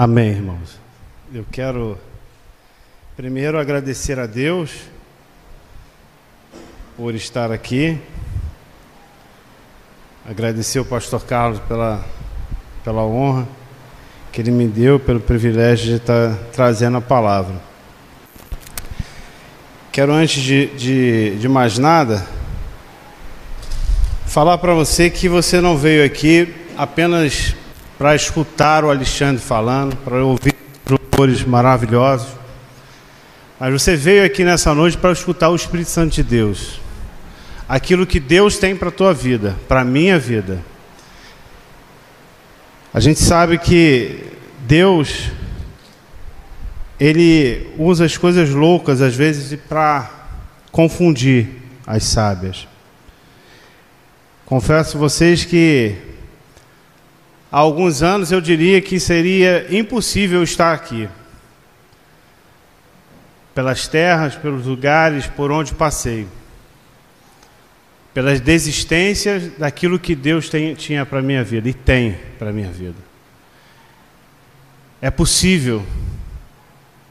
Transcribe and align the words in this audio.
Amém, 0.00 0.28
irmãos. 0.28 0.78
Eu 1.34 1.44
quero 1.50 1.98
primeiro 3.16 3.58
agradecer 3.58 4.16
a 4.16 4.26
Deus 4.26 4.70
por 6.96 7.16
estar 7.16 7.50
aqui. 7.50 7.98
Agradecer 10.24 10.78
ao 10.78 10.84
pastor 10.84 11.24
Carlos 11.24 11.58
pela, 11.66 12.06
pela 12.84 13.02
honra 13.02 13.48
que 14.30 14.40
ele 14.40 14.52
me 14.52 14.68
deu, 14.68 15.00
pelo 15.00 15.18
privilégio 15.18 15.86
de 15.86 15.96
estar 15.96 16.32
trazendo 16.52 16.98
a 16.98 17.00
palavra. 17.00 17.56
Quero, 19.90 20.12
antes 20.12 20.40
de, 20.40 20.66
de, 20.76 21.38
de 21.40 21.48
mais 21.48 21.76
nada, 21.76 22.24
falar 24.26 24.58
para 24.58 24.74
você 24.74 25.10
que 25.10 25.28
você 25.28 25.60
não 25.60 25.76
veio 25.76 26.04
aqui 26.04 26.54
apenas 26.76 27.57
para 27.98 28.14
escutar 28.14 28.84
o 28.84 28.90
Alexandre 28.90 29.42
falando, 29.42 29.96
para 29.96 30.24
ouvir 30.24 30.54
louvores 30.88 31.42
maravilhosos. 31.42 32.28
Mas 33.58 33.72
você 33.72 33.96
veio 33.96 34.24
aqui 34.24 34.44
nessa 34.44 34.72
noite 34.72 34.96
para 34.96 35.10
escutar 35.10 35.50
o 35.50 35.56
Espírito 35.56 35.90
Santo 35.90 36.14
de 36.14 36.22
Deus. 36.22 36.80
Aquilo 37.68 38.06
que 38.06 38.20
Deus 38.20 38.56
tem 38.56 38.76
para 38.76 38.88
a 38.88 38.92
tua 38.92 39.12
vida, 39.12 39.56
para 39.66 39.80
a 39.80 39.84
minha 39.84 40.16
vida. 40.16 40.62
A 42.94 43.00
gente 43.00 43.20
sabe 43.20 43.58
que 43.58 44.24
Deus, 44.60 45.30
Ele 47.00 47.66
usa 47.76 48.04
as 48.04 48.16
coisas 48.16 48.50
loucas 48.50 49.02
às 49.02 49.14
vezes 49.14 49.58
para 49.68 50.08
confundir 50.70 51.48
as 51.84 52.04
sábias. 52.04 52.68
Confesso 54.46 54.96
a 54.96 55.00
vocês 55.00 55.44
que 55.44 56.07
há 57.50 57.58
alguns 57.58 58.02
anos 58.02 58.32
eu 58.32 58.40
diria 58.40 58.80
que 58.80 59.00
seria 59.00 59.66
impossível 59.70 60.42
estar 60.42 60.72
aqui. 60.72 61.08
Pelas 63.54 63.88
terras, 63.88 64.36
pelos 64.36 64.66
lugares 64.66 65.26
por 65.26 65.50
onde 65.50 65.74
passei. 65.74 66.26
Pelas 68.14 68.40
desistências 68.40 69.52
daquilo 69.58 69.98
que 69.98 70.14
Deus 70.14 70.48
tem, 70.48 70.74
tinha 70.74 71.04
para 71.04 71.18
a 71.18 71.22
minha 71.22 71.44
vida 71.44 71.68
e 71.68 71.74
tem 71.74 72.18
para 72.38 72.50
a 72.50 72.52
minha 72.52 72.70
vida. 72.70 72.96
É 75.00 75.10
possível, 75.10 75.84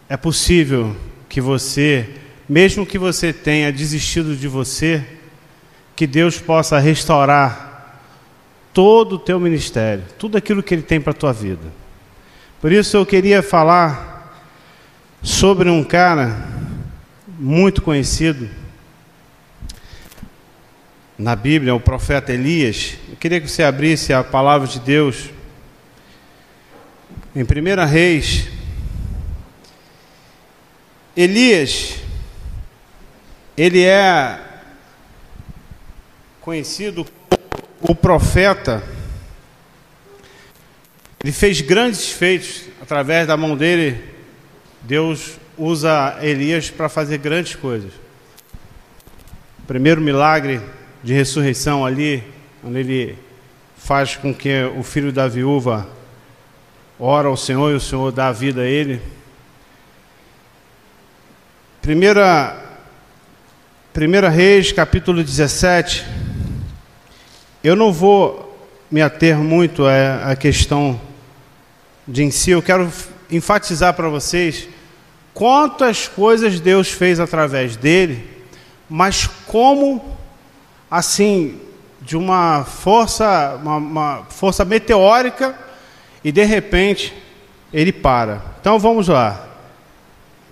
é 0.10 0.18
possível 0.18 0.96
que 1.30 1.40
você, 1.40 2.10
mesmo 2.48 2.86
que 2.86 2.98
você 2.98 3.32
tenha 3.32 3.72
desistido 3.72 4.36
de 4.36 4.48
você, 4.48 5.06
que 5.96 6.06
Deus 6.06 6.38
possa 6.40 6.80
restaurar 6.80 7.68
todo 8.78 9.14
o 9.14 9.17
teu 9.17 9.39
ministério, 9.39 10.03
tudo 10.20 10.38
aquilo 10.38 10.61
que 10.61 10.72
Ele 10.72 10.83
tem 10.83 11.02
para 11.02 11.09
a 11.09 11.16
tua 11.16 11.33
vida. 11.33 11.73
Por 12.61 12.72
isso 12.72 12.95
eu 12.95 13.08
queria 13.08 13.42
falar 13.42 14.39
sobre 15.23 15.67
um 15.67 15.84
cara 15.84 16.47
muito 17.28 17.81
conhecido 17.81 18.47
na 21.17 21.36
Bíblia, 21.36 21.73
o 21.73 21.80
profeta 21.80 22.31
Elias. 22.31 22.95
Eu 23.09 23.16
queria 23.16 23.42
que 23.42 23.47
você 23.47 23.64
abrisse 23.64 24.14
a 24.14 24.23
palavra 24.23 24.67
de 24.67 24.80
Deus 24.80 25.31
em 27.36 27.41
1 27.41 27.86
Reis. 27.88 28.47
Elias, 31.16 31.95
ele 33.58 33.84
é 33.84 34.39
conhecido 36.41 37.03
o 37.82 37.94
profeta, 37.94 38.84
ele 41.24 41.32
fez 41.32 41.62
grandes 41.62 42.12
feitos 42.12 42.64
através 42.82 43.28
da 43.28 43.36
mão 43.36 43.56
dele. 43.56 44.04
Deus 44.82 45.38
usa 45.58 46.18
Elias 46.22 46.70
para 46.70 46.90
fazer 46.90 47.18
grandes 47.18 47.56
coisas. 47.56 47.92
O 49.60 49.64
primeiro 49.68 50.00
milagre 50.00 50.62
de 51.04 51.14
ressurreição 51.14 51.86
ali, 51.86 52.24
onde 52.64 52.80
ele 52.80 53.18
faz 53.78 54.16
com 54.16 54.34
que 54.34 54.64
o 54.78 54.84
filho 54.84 55.12
da 55.12 55.28
viúva 55.28 55.88
ora 57.00 57.28
ao 57.28 57.38
Senhor 57.38 57.72
e 57.72 57.76
o 57.76 57.80
Senhor 57.80 58.12
dá 58.12 58.28
a 58.28 58.32
vida 58.32 58.62
a 58.62 58.66
ele. 58.66 59.02
Primeira, 61.82 62.80
primeira 63.94 64.30
Reis, 64.30 64.72
capítulo 64.72 65.24
17. 65.24 66.27
Eu 67.67 67.75
não 67.75 67.91
vou 67.91 68.57
me 68.89 69.01
ater 69.01 69.35
muito 69.35 69.83
à 69.85 70.33
questão 70.38 70.97
de 72.07 72.23
em 72.23 72.31
si, 72.31 72.51
eu 72.51 72.61
quero 72.61 72.89
enfatizar 73.29 73.94
para 73.94 74.07
vocês 74.07 74.69
quantas 75.33 76.07
coisas 76.07 76.61
Deus 76.61 76.89
fez 76.89 77.19
através 77.19 77.75
dele, 77.75 78.25
mas 78.89 79.28
como, 79.45 80.17
assim, 80.89 81.59
de 82.01 82.16
uma 82.16 82.63
força, 82.63 83.59
uma, 83.61 83.75
uma 83.75 84.23
força 84.29 84.63
meteórica, 84.63 85.53
e 86.23 86.31
de 86.31 86.45
repente 86.45 87.13
ele 87.73 87.91
para. 87.91 88.41
Então 88.61 88.79
vamos 88.79 89.09
lá. 89.09 89.45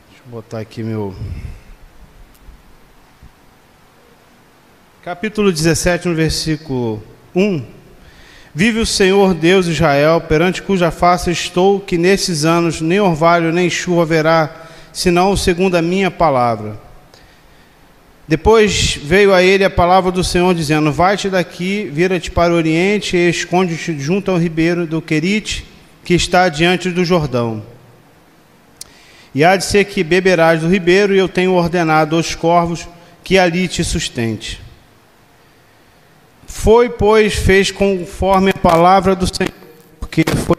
Deixa 0.09 0.21
eu 0.27 0.31
botar 0.31 0.59
aqui 0.59 0.83
meu. 0.83 1.15
Capítulo 5.05 5.51
17, 5.51 6.07
no 6.07 6.15
versículo 6.15 7.03
1. 7.35 7.63
Vive 8.55 8.79
o 8.79 8.87
Senhor 8.87 9.35
Deus 9.35 9.67
de 9.67 9.73
Israel, 9.73 10.19
perante 10.19 10.63
cuja 10.63 10.89
face 10.89 11.29
estou, 11.29 11.79
que 11.79 11.95
nesses 11.95 12.43
anos 12.43 12.81
nem 12.81 12.99
orvalho 12.99 13.51
nem 13.51 13.69
chuva 13.69 14.01
haverá, 14.01 14.65
senão 14.91 15.37
segundo 15.37 15.75
a 15.75 15.81
minha 15.81 16.09
palavra. 16.09 16.79
Depois 18.27 18.99
veio 18.99 19.31
a 19.31 19.43
ele 19.43 19.63
a 19.63 19.69
palavra 19.69 20.11
do 20.11 20.23
Senhor, 20.23 20.55
dizendo: 20.55 20.91
Vai-te 20.91 21.29
daqui, 21.29 21.87
vira-te 21.93 22.31
para 22.31 22.51
o 22.51 22.55
oriente 22.55 23.15
e 23.15 23.29
esconde-te 23.29 23.99
junto 23.99 24.31
ao 24.31 24.39
ribeiro 24.39 24.87
do 24.87 25.03
Querite, 25.03 25.67
que 26.03 26.15
está 26.15 26.49
diante 26.49 26.89
do 26.89 27.05
Jordão. 27.05 27.61
E 29.35 29.45
há 29.45 29.55
de 29.55 29.65
ser 29.65 29.85
que 29.85 30.03
beberás 30.03 30.61
do 30.61 30.67
ribeiro, 30.67 31.13
e 31.13 31.19
eu 31.19 31.29
tenho 31.29 31.53
ordenado 31.53 32.15
aos 32.15 32.33
corvos 32.33 32.87
que 33.23 33.37
ali 33.37 33.67
te 33.67 33.83
sustente. 33.83 34.64
Foi, 36.55 36.89
pois, 36.89 37.35
fez 37.35 37.69
conforme 37.69 38.49
a 38.49 38.57
palavra 38.57 39.13
do 39.13 39.27
Senhor, 39.27 39.53
porque 39.99 40.23
foi, 40.35 40.57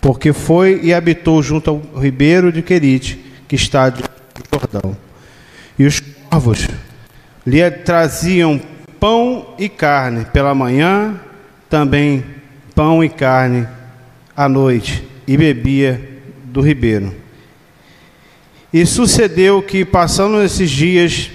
porque 0.00 0.32
foi 0.32 0.80
e 0.82 0.92
habitou 0.92 1.40
junto 1.42 1.70
ao 1.70 2.00
ribeiro 2.00 2.50
de 2.50 2.60
Querite, 2.60 3.22
que 3.46 3.54
está 3.54 3.88
de 3.88 4.02
Jordão. 4.52 4.96
E 5.78 5.84
os 5.84 6.00
corvos 6.00 6.66
lhe 7.46 7.70
traziam 7.70 8.60
pão 8.98 9.54
e 9.58 9.68
carne 9.68 10.24
pela 10.24 10.54
manhã, 10.54 11.20
também 11.68 12.24
pão 12.74 13.04
e 13.04 13.08
carne 13.08 13.68
à 14.34 14.48
noite, 14.48 15.06
e 15.28 15.36
bebia 15.36 16.20
do 16.44 16.62
ribeiro. 16.62 17.14
E 18.72 18.84
sucedeu 18.86 19.62
que, 19.62 19.84
passando 19.84 20.42
esses 20.42 20.70
dias, 20.70 21.30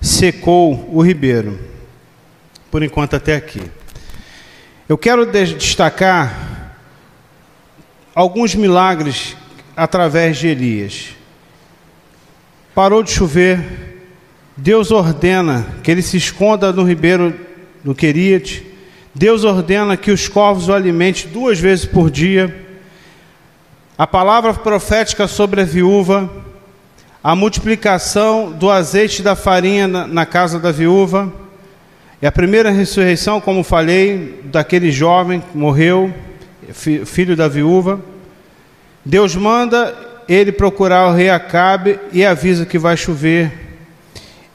secou 0.00 0.88
o 0.90 1.02
ribeiro 1.02 1.75
por 2.76 2.82
enquanto 2.82 3.16
até 3.16 3.36
aqui. 3.36 3.62
Eu 4.86 4.98
quero 4.98 5.24
destacar 5.24 6.76
alguns 8.14 8.54
milagres 8.54 9.34
através 9.74 10.36
de 10.36 10.48
Elias. 10.48 11.14
Parou 12.74 13.02
de 13.02 13.10
chover, 13.10 14.02
Deus 14.54 14.90
ordena 14.90 15.66
que 15.82 15.90
ele 15.90 16.02
se 16.02 16.18
esconda 16.18 16.70
no 16.70 16.82
ribeiro 16.82 17.34
do 17.82 17.94
Querite, 17.94 18.70
Deus 19.14 19.42
ordena 19.42 19.96
que 19.96 20.10
os 20.10 20.28
corvos 20.28 20.68
o 20.68 20.74
alimentem 20.74 21.30
duas 21.30 21.58
vezes 21.58 21.86
por 21.86 22.10
dia. 22.10 22.76
A 23.96 24.06
palavra 24.06 24.52
profética 24.52 25.26
sobre 25.26 25.62
a 25.62 25.64
viúva, 25.64 26.30
a 27.24 27.34
multiplicação 27.34 28.52
do 28.52 28.70
azeite 28.70 29.22
da 29.22 29.34
farinha 29.34 29.88
na 29.88 30.26
casa 30.26 30.60
da 30.60 30.70
viúva, 30.70 31.45
é 32.20 32.26
a 32.26 32.32
primeira 32.32 32.70
ressurreição, 32.70 33.40
como 33.40 33.62
falei, 33.62 34.40
daquele 34.44 34.90
jovem 34.90 35.40
que 35.40 35.56
morreu, 35.56 36.12
filho 36.72 37.36
da 37.36 37.46
viúva. 37.46 38.00
Deus 39.04 39.36
manda 39.36 39.94
ele 40.26 40.50
procurar 40.50 41.08
o 41.08 41.14
rei 41.14 41.28
Acabe 41.28 42.00
e 42.12 42.24
avisa 42.24 42.64
que 42.64 42.78
vai 42.78 42.96
chover. 42.96 43.52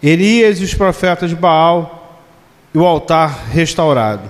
Elias 0.02 0.60
e 0.60 0.64
os 0.64 0.74
profetas 0.74 1.30
de 1.30 1.36
Baal 1.36 2.26
e 2.74 2.78
o 2.80 2.86
altar 2.86 3.46
restaurado. 3.52 4.24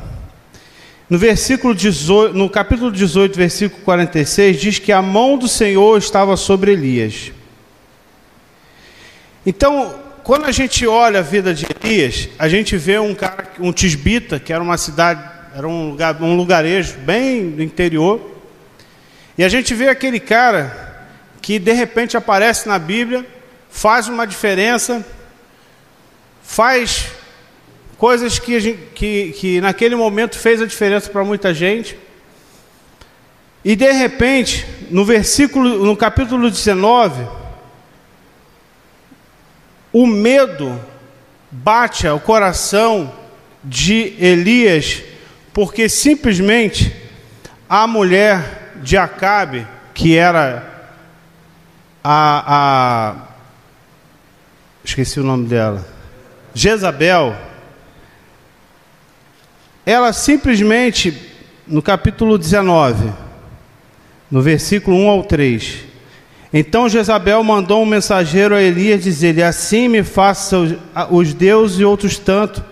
No 1.10 1.18
versículo 1.18 1.74
18, 1.74 2.36
no 2.36 2.50
capítulo 2.50 2.92
18, 2.92 3.36
versículo 3.36 3.81
46, 3.84 4.60
diz 4.60 4.80
que 4.80 4.92
a 4.92 5.01
mão 5.01 5.38
do 5.38 5.48
Senhor 5.48 5.98
estava 5.98 6.36
sobre 6.36 6.72
Elias. 6.74 7.31
Então, 9.45 9.95
quando 10.23 10.45
a 10.45 10.51
gente 10.51 10.85
olha 10.85 11.19
a 11.19 11.23
vida 11.23 11.53
de 11.53 11.65
Elias, 11.83 12.29
a 12.38 12.47
gente 12.47 12.77
vê 12.77 13.00
um 13.00 13.15
cara, 13.15 13.47
um 13.59 13.73
tisbita, 13.73 14.39
que 14.39 14.53
era 14.53 14.62
uma 14.62 14.77
cidade, 14.77 15.23
era 15.56 15.68
um, 15.68 15.89
lugar, 15.89 16.21
um 16.21 16.35
lugarejo 16.35 16.97
bem 17.00 17.50
do 17.50 17.63
interior. 17.63 18.21
E 19.38 19.44
a 19.44 19.50
gente 19.50 19.73
vê 19.73 19.88
aquele 19.89 20.19
cara 20.19 21.07
que 21.41 21.57
de 21.57 21.73
repente 21.73 22.15
aparece 22.15 22.68
na 22.68 22.77
Bíblia, 22.77 23.25
faz 23.69 24.07
uma 24.07 24.27
diferença, 24.27 25.06
faz 26.44 27.07
coisas 27.97 28.38
que, 28.38 28.59
gente, 28.59 28.79
que, 28.94 29.31
que 29.31 29.62
naquele 29.62 29.95
momento 29.95 30.38
fez 30.38 30.62
a 30.62 30.65
diferença 30.65 31.09
para 31.09 31.24
muita 31.24 31.53
gente. 31.53 31.97
E 33.63 33.75
de 33.75 33.91
repente, 33.91 34.65
no 34.89 35.03
versículo, 35.03 35.83
no 35.85 35.95
capítulo 35.95 36.50
19, 36.50 37.40
o 39.91 40.07
medo 40.07 40.79
bate 41.51 42.07
ao 42.07 42.19
coração 42.19 43.13
de 43.63 44.15
Elias, 44.17 45.03
porque 45.53 45.89
simplesmente 45.89 46.95
a 47.69 47.85
mulher 47.85 48.71
de 48.81 48.97
Acabe, 48.97 49.67
que 49.93 50.15
era 50.15 50.95
a, 52.03 52.43
a 52.47 53.15
esqueci 54.83 55.19
o 55.19 55.23
nome 55.23 55.47
dela, 55.47 55.88
Jezabel, 56.53 57.35
ela 59.85 60.13
simplesmente, 60.13 61.13
no 61.67 61.81
capítulo 61.81 62.38
19, 62.38 63.11
no 64.29 64.41
versículo 64.41 64.97
1 64.97 65.09
ao 65.09 65.23
3, 65.23 65.90
então 66.53 66.89
Jezabel 66.89 67.44
mandou 67.44 67.81
um 67.81 67.86
mensageiro 67.86 68.53
a 68.53 68.62
Elias 68.62 69.03
dizer-lhe: 69.03 69.42
Assim 69.42 69.88
me 69.88 70.03
faça 70.03 70.57
os 71.09 71.33
deuses 71.33 71.80
e 71.80 71.86
outros 71.86 72.18
tanto, 72.18 72.63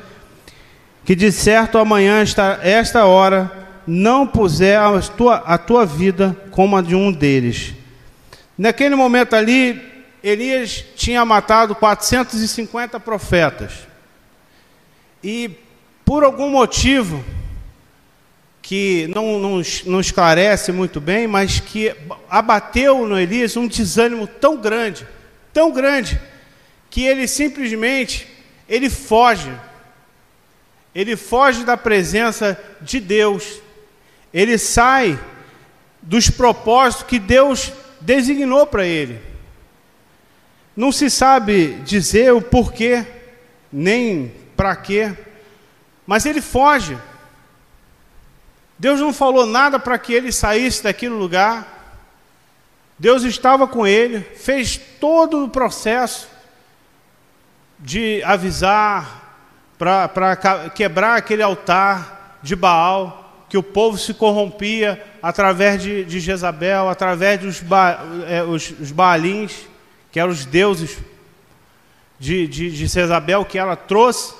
que 1.05 1.15
de 1.15 1.31
certo 1.31 1.77
amanhã, 1.77 2.21
esta, 2.21 2.59
esta 2.61 3.05
hora, 3.05 3.51
não 3.87 4.27
puser 4.27 4.77
a 4.77 4.99
tua, 5.01 5.35
a 5.37 5.57
tua 5.57 5.85
vida 5.85 6.35
como 6.51 6.75
a 6.75 6.81
de 6.81 6.93
um 6.93 7.11
deles. 7.11 7.73
Naquele 8.57 8.95
momento 8.95 9.35
ali, 9.35 9.81
Elias 10.21 10.83
tinha 10.95 11.23
matado 11.23 11.73
450 11.73 12.99
profetas. 12.99 13.87
E 15.23 15.51
por 16.03 16.23
algum 16.23 16.49
motivo, 16.49 17.23
que 18.69 19.07
não, 19.07 19.39
não, 19.39 19.61
não 19.87 19.99
esclarece 19.99 20.71
muito 20.71 21.01
bem, 21.01 21.25
mas 21.25 21.59
que 21.59 21.91
abateu 22.29 23.07
no 23.07 23.19
Elias 23.19 23.57
um 23.57 23.67
desânimo 23.67 24.27
tão 24.27 24.57
grande, 24.57 25.07
tão 25.51 25.71
grande, 25.71 26.21
que 26.87 27.03
ele 27.03 27.27
simplesmente 27.27 28.27
ele 28.69 28.87
foge. 28.87 29.51
Ele 30.93 31.15
foge 31.15 31.63
da 31.63 31.75
presença 31.75 32.63
de 32.79 32.99
Deus. 32.99 33.59
Ele 34.31 34.55
sai 34.55 35.19
dos 35.99 36.29
propósitos 36.29 37.07
que 37.07 37.17
Deus 37.17 37.73
designou 37.99 38.67
para 38.67 38.85
ele. 38.85 39.19
Não 40.75 40.91
se 40.91 41.09
sabe 41.09 41.73
dizer 41.83 42.33
o 42.33 42.39
porquê, 42.39 43.03
nem 43.73 44.31
para 44.55 44.75
quê, 44.75 45.11
mas 46.05 46.27
ele 46.27 46.39
foge. 46.39 46.95
Deus 48.79 49.01
não 49.01 49.13
falou 49.13 49.45
nada 49.45 49.77
para 49.77 49.99
que 49.99 50.13
ele 50.13 50.31
saísse 50.31 50.81
daquele 50.81 51.13
lugar. 51.13 51.77
Deus 52.97 53.23
estava 53.23 53.67
com 53.67 53.85
ele, 53.85 54.21
fez 54.21 54.79
todo 54.99 55.43
o 55.43 55.49
processo 55.49 56.29
de 57.77 58.23
avisar, 58.23 59.19
para 59.77 60.69
quebrar 60.75 61.17
aquele 61.17 61.41
altar 61.41 62.39
de 62.41 62.55
Baal, 62.55 63.45
que 63.49 63.57
o 63.57 63.63
povo 63.63 63.97
se 63.97 64.13
corrompia 64.13 65.01
através 65.21 65.81
de, 65.81 66.03
de 66.03 66.19
Jezabel, 66.19 66.89
através 66.89 67.39
dos 67.39 67.61
ba, 67.61 67.99
é, 68.27 68.43
os, 68.43 68.71
os 68.71 68.91
Baalins, 68.91 69.67
que 70.11 70.19
eram 70.19 70.31
os 70.31 70.45
deuses 70.45 70.97
de, 72.19 72.47
de, 72.47 72.71
de 72.71 72.85
Jezabel 72.85 73.45
que 73.45 73.57
ela 73.57 73.75
trouxe. 73.75 74.33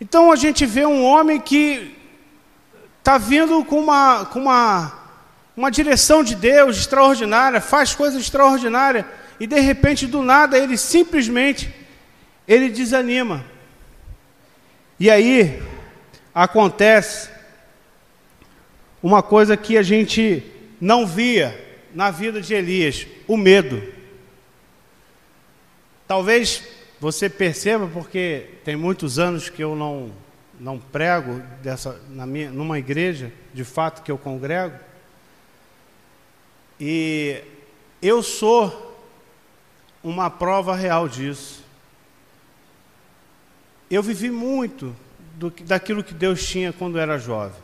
Então 0.00 0.32
a 0.32 0.36
gente 0.36 0.64
vê 0.64 0.86
um 0.86 1.04
homem 1.04 1.40
que 1.40 1.99
está 3.10 3.18
vindo 3.18 3.64
com 3.64 3.80
uma, 3.80 4.24
com 4.24 4.38
uma, 4.38 4.92
uma 5.56 5.68
direção 5.68 6.22
de 6.22 6.36
Deus 6.36 6.76
extraordinária, 6.76 7.60
faz 7.60 7.92
coisas 7.92 8.22
extraordinárias, 8.22 9.04
e 9.40 9.48
de 9.48 9.58
repente, 9.58 10.06
do 10.06 10.22
nada, 10.22 10.56
ele 10.56 10.76
simplesmente 10.76 11.74
ele 12.46 12.68
desanima. 12.68 13.44
E 14.98 15.10
aí 15.10 15.60
acontece 16.32 17.30
uma 19.02 19.24
coisa 19.24 19.56
que 19.56 19.76
a 19.76 19.82
gente 19.82 20.44
não 20.80 21.04
via 21.04 21.58
na 21.92 22.12
vida 22.12 22.40
de 22.40 22.54
Elias: 22.54 23.08
o 23.26 23.36
medo. 23.36 23.82
Talvez 26.06 26.62
você 27.00 27.28
perceba, 27.28 27.88
porque 27.88 28.50
tem 28.64 28.76
muitos 28.76 29.18
anos 29.18 29.48
que 29.48 29.64
eu 29.64 29.74
não 29.74 30.12
não 30.60 30.78
prego 30.78 31.40
dessa, 31.62 31.98
na 32.10 32.26
minha, 32.26 32.50
numa 32.50 32.78
igreja, 32.78 33.32
de 33.54 33.64
fato, 33.64 34.02
que 34.02 34.12
eu 34.12 34.18
congrego. 34.18 34.78
E 36.78 37.42
eu 38.02 38.22
sou 38.22 38.94
uma 40.04 40.28
prova 40.28 40.76
real 40.76 41.08
disso. 41.08 41.64
Eu 43.90 44.02
vivi 44.02 44.30
muito 44.30 44.94
do, 45.34 45.50
daquilo 45.64 46.04
que 46.04 46.12
Deus 46.12 46.46
tinha 46.46 46.72
quando 46.72 46.98
era 46.98 47.18
jovem. 47.18 47.58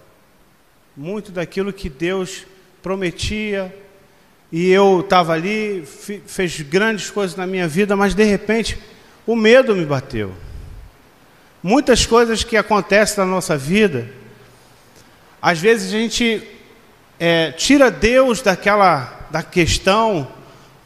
Muito 0.96 1.31
daquilo 1.31 1.75
que 1.75 1.90
Deus 1.90 2.46
prometia. 2.82 3.76
E 4.50 4.70
eu 4.70 5.00
estava 5.00 5.34
ali, 5.34 5.84
fez 5.84 6.62
grandes 6.62 7.10
coisas 7.10 7.37
na 7.37 7.46
minha 7.46 7.69
vida, 7.69 7.94
mas 7.94 8.14
de 8.14 8.25
repente 8.25 8.78
o 9.26 9.37
medo 9.37 9.76
me 9.76 9.84
bateu. 9.84 10.32
Muitas 11.66 12.06
coisas 12.06 12.44
que 12.44 12.56
acontecem 12.56 13.16
na 13.16 13.26
nossa 13.28 13.56
vida, 13.56 14.08
às 15.42 15.58
vezes 15.58 15.92
a 15.92 15.98
gente 15.98 16.46
é, 17.18 17.50
tira 17.50 17.90
Deus 17.90 18.40
daquela 18.40 19.26
da 19.32 19.42
questão 19.42 20.28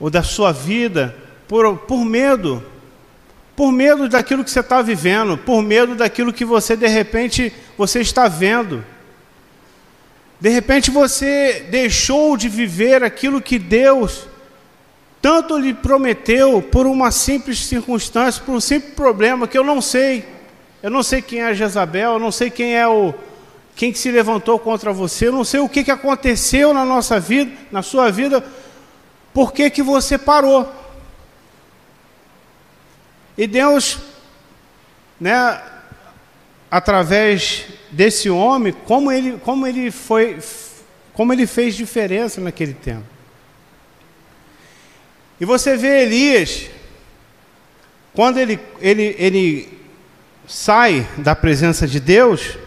ou 0.01 0.09
da 0.09 0.23
sua 0.23 0.53
vida 0.53 1.15
por, 1.47 1.77
por 1.81 2.03
medo, 2.03 2.65
por 3.55 3.71
medo 3.71 4.09
daquilo 4.09 4.43
que 4.43 4.51
você 4.51 4.61
está 4.61 4.81
vivendo, 4.81 5.37
por 5.37 5.63
medo 5.63 5.95
daquilo 5.95 6.33
que 6.33 6.47
você 6.47 6.75
de 6.75 6.87
repente 6.87 7.53
você 7.77 8.01
está 8.01 8.27
vendo. 8.27 8.83
De 10.41 10.49
repente 10.49 10.91
você 10.91 11.67
deixou 11.71 12.39
de 12.39 12.49
viver 12.49 13.05
aquilo 13.05 13.43
que 13.43 13.59
Deus 13.59 14.27
tanto 15.21 15.59
lhe 15.59 15.75
prometeu 15.75 16.63
por 16.63 16.87
uma 16.87 17.11
simples 17.11 17.67
circunstância, 17.67 18.43
por 18.43 18.55
um 18.55 18.61
simples 18.63 18.95
problema 18.95 19.47
que 19.47 19.59
eu 19.59 19.63
não 19.63 19.83
sei. 19.83 20.40
Eu 20.83 20.91
não 20.91 21.03
sei 21.03 21.21
quem 21.21 21.43
é 21.43 21.55
Jezabel, 21.55 22.13
eu 22.13 22.19
não 22.19 22.33
sei 22.33 22.51
quem 22.51 22.77
é 22.77 22.87
o 22.89 23.15
quem 23.77 23.93
que 23.93 23.99
se 23.99 24.11
levantou 24.11 24.59
contra 24.59 24.93
você, 24.93 25.29
eu 25.29 25.33
não 25.33 25.45
sei 25.45 25.61
o 25.61 25.69
que, 25.69 25.83
que 25.85 25.91
aconteceu 25.91 26.75
na 26.75 26.85
nossa 26.85 27.19
vida, 27.19 27.51
na 27.73 27.83
sua 27.83 28.11
vida, 28.11 28.45
por 29.33 29.55
que, 29.55 29.71
que 29.71 29.83
você 29.83 30.19
parou. 30.19 30.71
E 33.39 33.47
Deus, 33.47 33.99
né, 35.19 35.63
através 36.71 37.65
desse 37.91 38.29
homem, 38.29 38.71
como 38.73 39.11
ele, 39.11 39.39
como 39.39 39.67
ele 39.67 39.91
foi, 39.91 40.39
como 41.15 41.33
ele 41.33 41.47
fez 41.47 41.75
diferença 41.75 42.39
naquele 42.39 42.75
tempo. 42.75 43.07
E 45.41 45.45
você 45.47 45.75
vê 45.75 46.03
Elias, 46.03 46.67
quando 48.13 48.37
ele, 48.37 48.61
ele, 48.79 49.17
ele 49.19 49.80
sai 50.51 51.07
da 51.17 51.37
presença 51.37 51.87
de 51.87 52.01
Deus, 52.01 52.59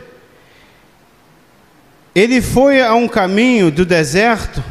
ele 2.15 2.41
foi 2.41 2.81
a 2.81 2.95
um 2.95 3.09
caminho 3.09 3.69
do 3.69 3.85
deserto, 3.85 4.63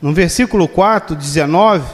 no 0.00 0.12
versículo 0.12 0.68
4, 0.68 1.16
19. 1.16 1.84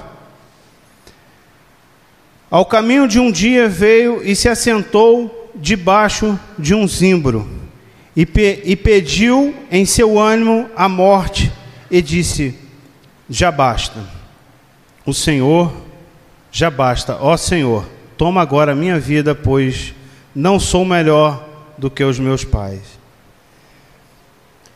Ao 2.51 2.67
caminho 2.67 3.09
de 3.09 3.19
um 3.19 3.33
dia 3.33 3.67
veio 3.67 4.21
e 4.23 4.37
se 4.37 4.47
assentou 4.47 5.51
debaixo 5.55 6.39
de 6.59 6.75
um 6.75 6.87
zimbro, 6.87 7.49
e, 8.15 8.27
pe 8.27 8.61
e 8.63 8.77
pediu 8.77 9.55
em 9.71 9.87
seu 9.87 10.19
ânimo 10.19 10.69
a 10.77 10.87
morte, 10.87 11.51
e 11.91 12.03
disse: 12.03 12.55
Já 13.29 13.51
basta, 13.51 14.01
o 15.07 15.15
Senhor, 15.15 15.73
já 16.51 16.71
basta, 16.71 17.17
ó 17.19 17.39
Senhor, 17.39 17.89
toma 18.19 18.43
agora 18.43 18.73
a 18.73 18.77
minha 18.77 19.01
vida, 19.01 19.35
pois 19.35 19.95
não 20.35 20.59
sou 20.59 20.85
melhor 20.85 21.47
do 21.77 21.91
que 21.91 22.03
os 22.03 22.19
meus 22.19 22.45
pais. 22.45 22.83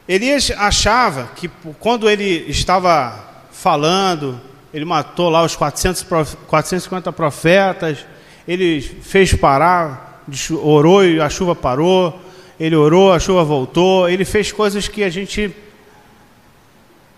Elias 0.09 0.53
achava 0.57 1.31
que 1.35 1.49
quando 1.81 2.09
ele 2.09 2.45
estava 2.49 3.25
falando, 3.51 4.41
ele 4.73 4.85
matou 4.85 5.29
lá 5.29 5.43
os 5.43 5.57
400, 5.57 6.05
450 6.47 7.13
profetas, 7.13 8.07
ele 8.47 8.81
fez 8.81 9.35
parar, 9.35 10.25
orou 10.63 11.05
e 11.05 11.21
a 11.21 11.29
chuva 11.29 11.55
parou, 11.55 12.21
ele 12.59 12.77
orou, 12.77 13.13
a 13.13 13.19
chuva 13.19 13.43
voltou, 13.43 14.09
ele 14.09 14.25
fez 14.25 14.53
coisas 14.53 14.87
que 14.87 15.03
a 15.03 15.11
gente 15.11 15.55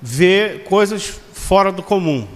vê 0.00 0.62
coisas 0.66 1.20
fora 1.32 1.70
do 1.70 1.82
comum. 1.82 2.26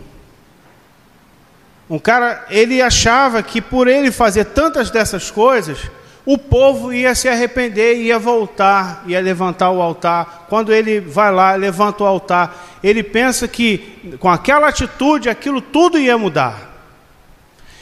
Um 1.88 1.98
cara, 1.98 2.46
ele 2.48 2.80
achava 2.80 3.42
que 3.42 3.60
por 3.60 3.88
ele 3.88 4.10
fazer 4.10 4.46
tantas 4.46 4.90
dessas 4.90 5.30
coisas, 5.30 5.78
o 6.24 6.38
povo 6.38 6.92
ia 6.92 7.14
se 7.14 7.28
arrepender, 7.28 7.96
ia 7.96 8.18
voltar, 8.18 9.02
ia 9.06 9.20
levantar 9.20 9.70
o 9.70 9.82
altar. 9.82 10.46
Quando 10.48 10.72
ele 10.72 11.00
vai 11.00 11.32
lá, 11.32 11.54
levanta 11.54 12.04
o 12.04 12.06
altar, 12.06 12.78
ele 12.82 13.02
pensa 13.02 13.48
que 13.48 14.16
com 14.20 14.30
aquela 14.30 14.68
atitude 14.68 15.28
aquilo 15.28 15.60
tudo 15.60 15.98
ia 15.98 16.16
mudar. 16.16 16.70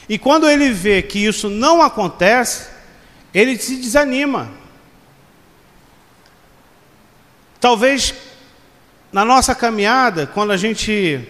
E 0.09 0.17
quando 0.17 0.49
ele 0.49 0.71
vê 0.71 1.01
que 1.01 1.23
isso 1.23 1.49
não 1.49 1.81
acontece, 1.81 2.69
ele 3.33 3.57
se 3.57 3.77
desanima. 3.77 4.49
Talvez 7.59 8.13
na 9.11 9.23
nossa 9.23 9.53
caminhada, 9.53 10.25
quando 10.25 10.51
a 10.51 10.57
gente 10.57 11.27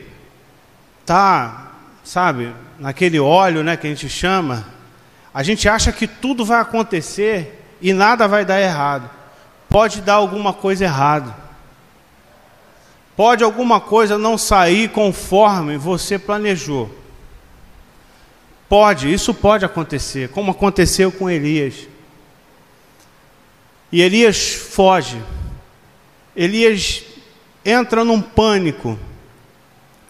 está, 1.02 1.71
sabe, 2.04 2.54
naquele 2.80 3.20
óleo 3.20 3.64
né, 3.64 3.78
que 3.78 3.88
a 3.88 3.90
gente 3.90 4.10
chama, 4.10 4.66
a 5.34 5.44
gente 5.44 5.70
acha 5.70 5.92
que 5.92 6.08
tudo 6.08 6.44
vai 6.44 6.60
acontecer 6.60 7.64
e 7.82 7.94
nada 7.94 8.28
vai 8.28 8.44
dar 8.44 8.60
errado. 8.60 9.10
Pode 9.70 10.02
dar 10.02 10.16
alguma 10.16 10.54
coisa 10.54 10.84
errada. 10.84 11.36
Pode 13.16 13.44
alguma 13.44 13.80
coisa 13.80 14.18
não 14.18 14.38
sair 14.38 14.90
conforme 14.90 15.78
você 15.78 16.20
planejou. 16.20 16.94
Pode, 18.68 19.12
isso 19.12 19.34
pode 19.34 19.66
acontecer, 19.66 20.30
como 20.30 20.52
aconteceu 20.52 21.12
com 21.12 21.30
Elias. 21.30 21.88
E 23.92 24.02
Elias 24.02 24.54
foge. 24.54 25.22
Elias 26.36 27.04
entra 27.66 28.06
num 28.06 28.22
pânico. 28.22 28.98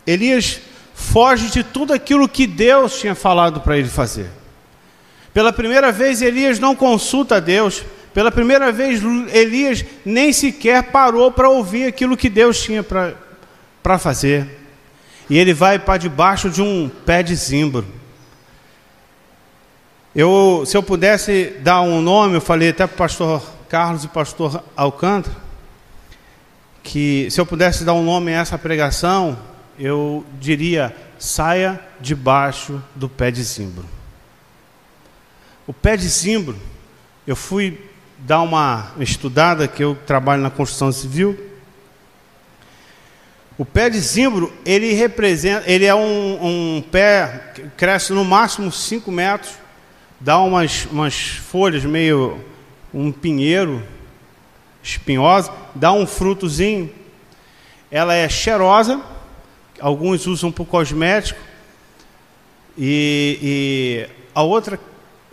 Elias 0.06 0.62
foge 1.02 1.50
de 1.50 1.64
tudo 1.64 1.92
aquilo 1.92 2.30
que 2.30 2.46
Deus 2.46 3.00
tinha 3.00 3.16
falado 3.16 3.60
para 3.60 3.78
ele 3.78 3.90
fazer. 3.90 4.30
Pela 5.34 5.52
primeira 5.52 5.92
vez, 5.92 6.22
Elias 6.22 6.60
não 6.60 6.76
consulta 6.76 7.38
a 7.38 7.40
Deus. 7.40 7.84
Pela 8.14 8.32
primeira 8.32 8.72
vez, 8.72 9.02
Elias 9.34 9.84
nem 10.06 10.32
sequer 10.32 10.84
parou 10.84 11.32
para 11.32 11.50
ouvir 11.50 11.86
aquilo 11.86 12.16
que 12.16 12.30
Deus 12.30 12.62
tinha 12.62 12.84
para 12.84 13.98
fazer. 13.98 14.60
E 15.30 15.38
ele 15.38 15.54
vai 15.54 15.80
para 15.80 15.98
debaixo 15.98 16.50
de 16.50 16.62
um 16.62 16.90
pé 17.06 17.24
de 17.24 17.36
zimbro. 17.36 17.86
Eu, 20.14 20.64
se 20.66 20.76
eu 20.76 20.84
pudesse 20.84 21.56
dar 21.62 21.82
um 21.82 22.02
nome, 22.02 22.36
eu 22.36 22.42
falei 22.42 22.70
até 22.70 22.86
para 22.86 22.96
o 22.96 22.98
pastor 22.98 23.42
Carlos 23.70 24.04
e 24.04 24.10
pastor 24.10 24.62
Alcântara, 24.76 25.36
que 26.84 27.30
se 27.32 27.40
eu 27.40 27.46
pudesse 27.46 27.86
dar 27.86 27.94
um 27.94 28.04
nome 28.04 28.34
a 28.34 28.40
essa 28.42 28.58
pregação, 28.58 29.38
eu 29.82 30.24
diria: 30.40 30.96
saia 31.18 31.82
debaixo 32.00 32.82
do 32.96 33.10
pé 33.10 33.32
de 33.32 33.42
zimbro. 33.42 33.84
O 35.66 35.74
pé 35.74 35.98
de 35.98 36.08
zimbro, 36.08 36.56
eu 37.26 37.36
fui 37.36 37.80
dar 38.20 38.42
uma 38.42 38.92
estudada, 39.00 39.68
que 39.68 39.84
eu 39.84 39.96
trabalho 40.06 40.44
na 40.44 40.52
construção 40.52 40.92
civil. 40.92 41.50
O 43.58 43.66
pé 43.66 43.90
de 43.90 44.00
zimbro, 44.00 44.54
ele 44.64 44.94
representa, 44.94 45.70
ele 45.70 45.86
é 45.86 45.96
um, 45.96 46.78
um 46.78 46.82
pé 46.82 47.52
que 47.56 47.64
cresce 47.70 48.14
no 48.14 48.24
máximo 48.24 48.72
5 48.72 49.12
metros, 49.12 49.54
dá 50.20 50.40
umas, 50.40 50.86
umas 50.92 51.16
folhas 51.16 51.84
meio 51.84 52.40
um 52.94 53.12
pinheiro 53.12 53.84
espinhosa, 54.84 55.52
dá 55.74 55.92
um 55.92 56.06
frutozinho. 56.06 56.92
Ela 57.90 58.14
é 58.16 58.30
cheirosa, 58.30 59.02
alguns 59.82 60.28
usam 60.28 60.52
para 60.52 60.64
o 60.64 60.66
cosmético. 60.66 61.40
E, 62.78 63.40
e 63.42 64.10
a 64.34 64.44
outra 64.44 64.80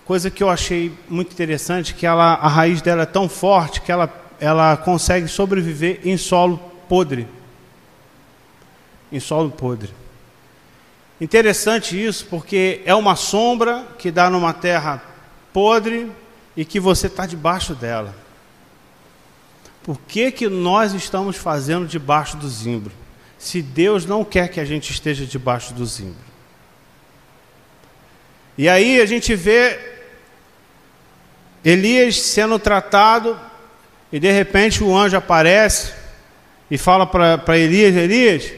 coisa 0.04 0.30
que 0.30 0.42
eu 0.42 0.48
achei 0.48 0.92
muito 1.08 1.32
interessante 1.32 1.94
que 1.94 2.06
ela, 2.06 2.34
a 2.34 2.48
raiz 2.48 2.80
dela 2.80 3.02
é 3.02 3.06
tão 3.06 3.28
forte 3.28 3.80
que 3.80 3.92
ela, 3.92 4.12
ela 4.40 4.76
consegue 4.76 5.28
sobreviver 5.28 6.00
em 6.02 6.16
solo 6.16 6.58
podre. 6.88 7.28
Em 9.12 9.20
solo 9.20 9.50
podre. 9.50 9.92
Interessante 11.20 12.02
isso, 12.02 12.26
porque 12.26 12.80
é 12.84 12.94
uma 12.94 13.16
sombra 13.16 13.86
que 13.98 14.10
dá 14.10 14.30
numa 14.30 14.52
terra 14.52 15.02
podre 15.52 16.10
e 16.56 16.64
que 16.64 16.80
você 16.80 17.06
está 17.06 17.26
debaixo 17.26 17.74
dela. 17.74 18.14
Por 19.82 19.98
que, 20.00 20.30
que 20.30 20.48
nós 20.48 20.92
estamos 20.92 21.36
fazendo 21.36 21.86
debaixo 21.86 22.36
do 22.36 22.48
zimbro? 22.48 22.92
Se 23.38 23.62
Deus 23.62 24.04
não 24.04 24.24
quer 24.24 24.48
que 24.48 24.58
a 24.58 24.64
gente 24.64 24.90
esteja 24.90 25.24
debaixo 25.24 25.72
do 25.72 25.86
zimbro. 25.86 26.28
E 28.56 28.68
aí 28.68 29.00
a 29.00 29.06
gente 29.06 29.36
vê 29.36 29.78
Elias 31.64 32.20
sendo 32.20 32.58
tratado, 32.58 33.38
e 34.10 34.18
de 34.18 34.32
repente 34.32 34.82
o 34.82 34.96
anjo 34.96 35.16
aparece 35.16 35.92
e 36.68 36.76
fala 36.76 37.06
para 37.06 37.56
Elias: 37.56 37.94
Elias, 37.94 38.52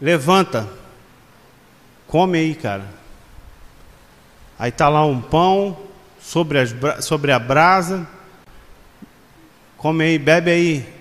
levanta, 0.00 0.68
come 2.06 2.38
aí, 2.38 2.54
cara. 2.54 2.84
Aí 4.58 4.70
está 4.70 4.88
lá 4.88 5.04
um 5.04 5.20
pão 5.20 5.78
sobre, 6.20 6.58
as, 6.58 6.74
sobre 7.04 7.32
a 7.32 7.38
brasa, 7.38 8.06
come 9.76 10.04
aí, 10.04 10.18
bebe 10.18 10.50
aí. 10.50 10.96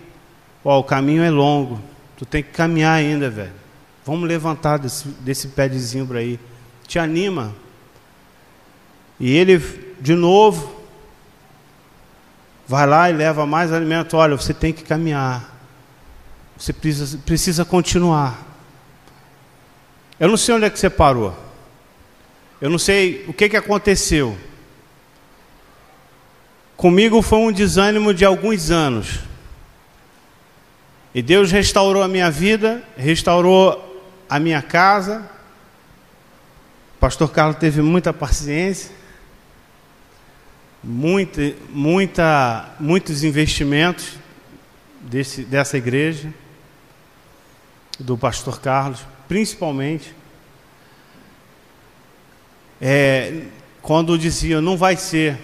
O 0.63 0.83
caminho 0.83 1.23
é 1.23 1.29
longo, 1.29 1.79
tu 2.17 2.25
tem 2.25 2.41
que 2.41 2.51
caminhar 2.51 2.97
ainda, 2.97 3.29
velho. 3.29 3.53
Vamos 4.05 4.27
levantar 4.27 4.77
desse, 4.77 5.07
desse 5.07 5.47
pé 5.49 5.67
de 5.67 5.79
zimbro 5.79 6.17
aí. 6.17 6.39
Te 6.87 6.99
anima. 6.99 7.55
E 9.19 9.35
ele, 9.35 9.57
de 9.99 10.13
novo, 10.13 10.81
vai 12.67 12.85
lá 12.85 13.09
e 13.09 13.13
leva 13.13 13.45
mais 13.45 13.71
alimento. 13.71 14.15
Olha, 14.17 14.35
você 14.35 14.53
tem 14.53 14.71
que 14.71 14.83
caminhar. 14.83 15.53
Você 16.57 16.71
precisa, 16.71 17.17
precisa 17.19 17.65
continuar. 17.65 18.45
Eu 20.19 20.29
não 20.29 20.37
sei 20.37 20.55
onde 20.55 20.65
é 20.65 20.69
que 20.69 20.79
você 20.79 20.89
parou. 20.89 21.35
Eu 22.61 22.69
não 22.69 22.77
sei 22.77 23.25
o 23.27 23.33
que, 23.33 23.49
que 23.49 23.57
aconteceu. 23.57 24.37
Comigo 26.77 27.21
foi 27.21 27.39
um 27.39 27.51
desânimo 27.51 28.13
de 28.13 28.23
alguns 28.23 28.69
anos. 28.71 29.19
E 31.15 31.23
Deus 31.23 31.51
restaurou 31.51 32.03
a 32.03 32.07
minha 32.07 32.29
vida, 32.29 32.83
restaurou 32.95 33.81
a 34.29 34.39
minha 34.39 34.61
casa. 34.61 35.27
O 36.97 36.99
pastor 36.99 37.31
Carlos 37.31 37.57
teve 37.57 37.81
muita 37.81 38.13
paciência 38.13 38.91
muita, 40.85 41.41
muita, 41.71 42.75
muitos 42.79 43.23
investimentos 43.23 44.13
desse, 45.01 45.43
dessa 45.43 45.77
igreja, 45.77 46.31
do 47.99 48.15
pastor 48.15 48.61
Carlos, 48.61 48.99
principalmente. 49.27 50.13
É, 52.79 53.45
quando 53.81 54.17
dizia 54.17 54.61
não 54.61 54.77
vai 54.77 54.95
ser, 54.95 55.39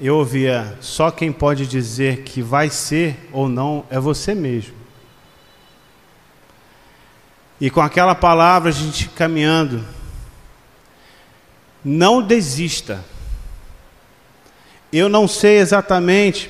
eu 0.00 0.16
ouvia 0.16 0.76
só 0.80 1.10
quem 1.10 1.32
pode 1.32 1.66
dizer 1.66 2.22
que 2.22 2.40
vai 2.40 2.70
ser 2.70 3.28
ou 3.32 3.48
não 3.48 3.84
é 3.90 3.98
você 3.98 4.34
mesmo. 4.34 4.74
E 7.60 7.68
com 7.68 7.80
aquela 7.80 8.14
palavra 8.14 8.70
a 8.70 8.72
gente 8.72 9.08
caminhando, 9.08 9.84
não 11.84 12.22
desista. 12.22 13.04
Eu 14.92 15.08
não 15.08 15.26
sei 15.26 15.58
exatamente 15.58 16.48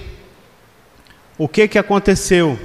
o 1.39 1.49
que, 1.49 1.67
que 1.67 1.79
aconteceu, 1.79 2.59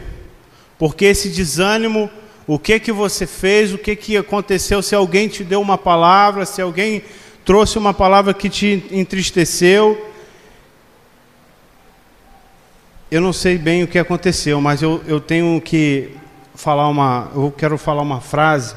porque 0.78 1.06
esse 1.06 1.30
desânimo, 1.30 2.10
o 2.46 2.60
que, 2.60 2.80
que 2.80 2.92
você 2.92 3.26
fez, 3.26 3.74
o 3.74 3.78
que, 3.78 3.96
que 3.96 4.18
aconteceu, 4.18 4.82
se 4.82 4.94
alguém 4.94 5.30
te 5.30 5.44
deu 5.44 5.62
uma 5.62 5.78
palavra, 5.78 6.46
se 6.46 6.62
alguém 6.62 7.04
trouxe 7.46 7.78
uma 7.78 7.94
palavra 7.94 8.34
que 8.34 8.50
te 8.50 8.84
entristeceu. 8.92 10.13
Eu 13.14 13.22
não 13.22 13.32
sei 13.32 13.58
bem 13.58 13.84
o 13.84 13.88
que 13.88 14.00
aconteceu, 14.00 14.60
mas 14.60 14.82
eu, 14.82 15.04
eu 15.06 15.20
tenho 15.20 15.62
que 15.62 16.16
falar 16.56 16.88
uma. 16.88 17.30
Eu 17.36 17.54
quero 17.56 17.78
falar 17.78 18.02
uma 18.02 18.20
frase 18.20 18.74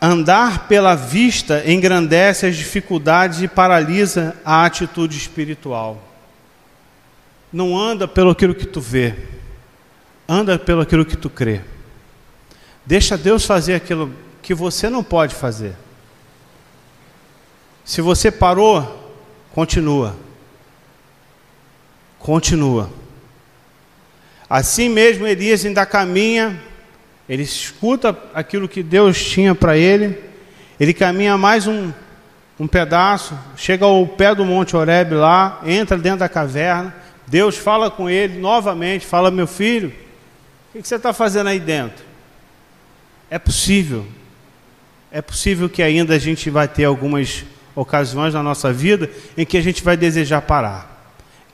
Andar 0.00 0.68
pela 0.68 0.94
vista 0.94 1.62
engrandece 1.70 2.46
as 2.46 2.56
dificuldades 2.56 3.40
e 3.40 3.48
paralisa 3.48 4.36
a 4.44 4.64
atitude 4.64 5.16
espiritual. 5.16 6.02
Não 7.52 7.78
anda 7.78 8.06
pelo 8.06 8.30
aquilo 8.30 8.54
que 8.54 8.66
tu 8.66 8.80
vê, 8.80 9.14
anda 10.28 10.58
pelo 10.58 10.82
aquilo 10.82 11.04
que 11.04 11.16
tu 11.16 11.30
crê. 11.30 11.62
Deixa 12.84 13.16
Deus 13.16 13.46
fazer 13.46 13.74
aquilo 13.74 14.12
que 14.42 14.52
você 14.52 14.90
não 14.90 15.02
pode 15.02 15.34
fazer. 15.34 15.74
Se 17.84 18.00
você 18.00 18.30
parou, 18.30 19.14
continua. 19.54 20.25
Continua. 22.26 22.90
Assim 24.50 24.88
mesmo, 24.88 25.28
Elias 25.28 25.64
ainda 25.64 25.86
caminha, 25.86 26.60
ele 27.28 27.44
escuta 27.44 28.18
aquilo 28.34 28.66
que 28.66 28.82
Deus 28.82 29.24
tinha 29.24 29.54
para 29.54 29.78
ele, 29.78 30.18
ele 30.80 30.92
caminha 30.92 31.38
mais 31.38 31.68
um, 31.68 31.92
um 32.58 32.66
pedaço, 32.66 33.38
chega 33.56 33.84
ao 33.84 34.04
pé 34.08 34.34
do 34.34 34.44
Monte 34.44 34.74
Horebe 34.74 35.14
lá, 35.14 35.60
entra 35.64 35.96
dentro 35.96 36.18
da 36.18 36.28
caverna, 36.28 36.92
Deus 37.28 37.56
fala 37.56 37.92
com 37.92 38.10
ele 38.10 38.40
novamente, 38.40 39.06
fala, 39.06 39.30
meu 39.30 39.46
filho, 39.46 39.94
o 40.74 40.82
que 40.82 40.88
você 40.88 40.96
está 40.96 41.12
fazendo 41.12 41.46
aí 41.46 41.60
dentro? 41.60 42.04
É 43.30 43.38
possível, 43.38 44.04
é 45.12 45.22
possível 45.22 45.68
que 45.68 45.80
ainda 45.80 46.16
a 46.16 46.18
gente 46.18 46.50
vai 46.50 46.66
ter 46.66 46.86
algumas 46.86 47.44
ocasiões 47.72 48.34
na 48.34 48.42
nossa 48.42 48.72
vida 48.72 49.08
em 49.38 49.46
que 49.46 49.56
a 49.56 49.62
gente 49.62 49.80
vai 49.84 49.96
desejar 49.96 50.42
parar, 50.42 50.95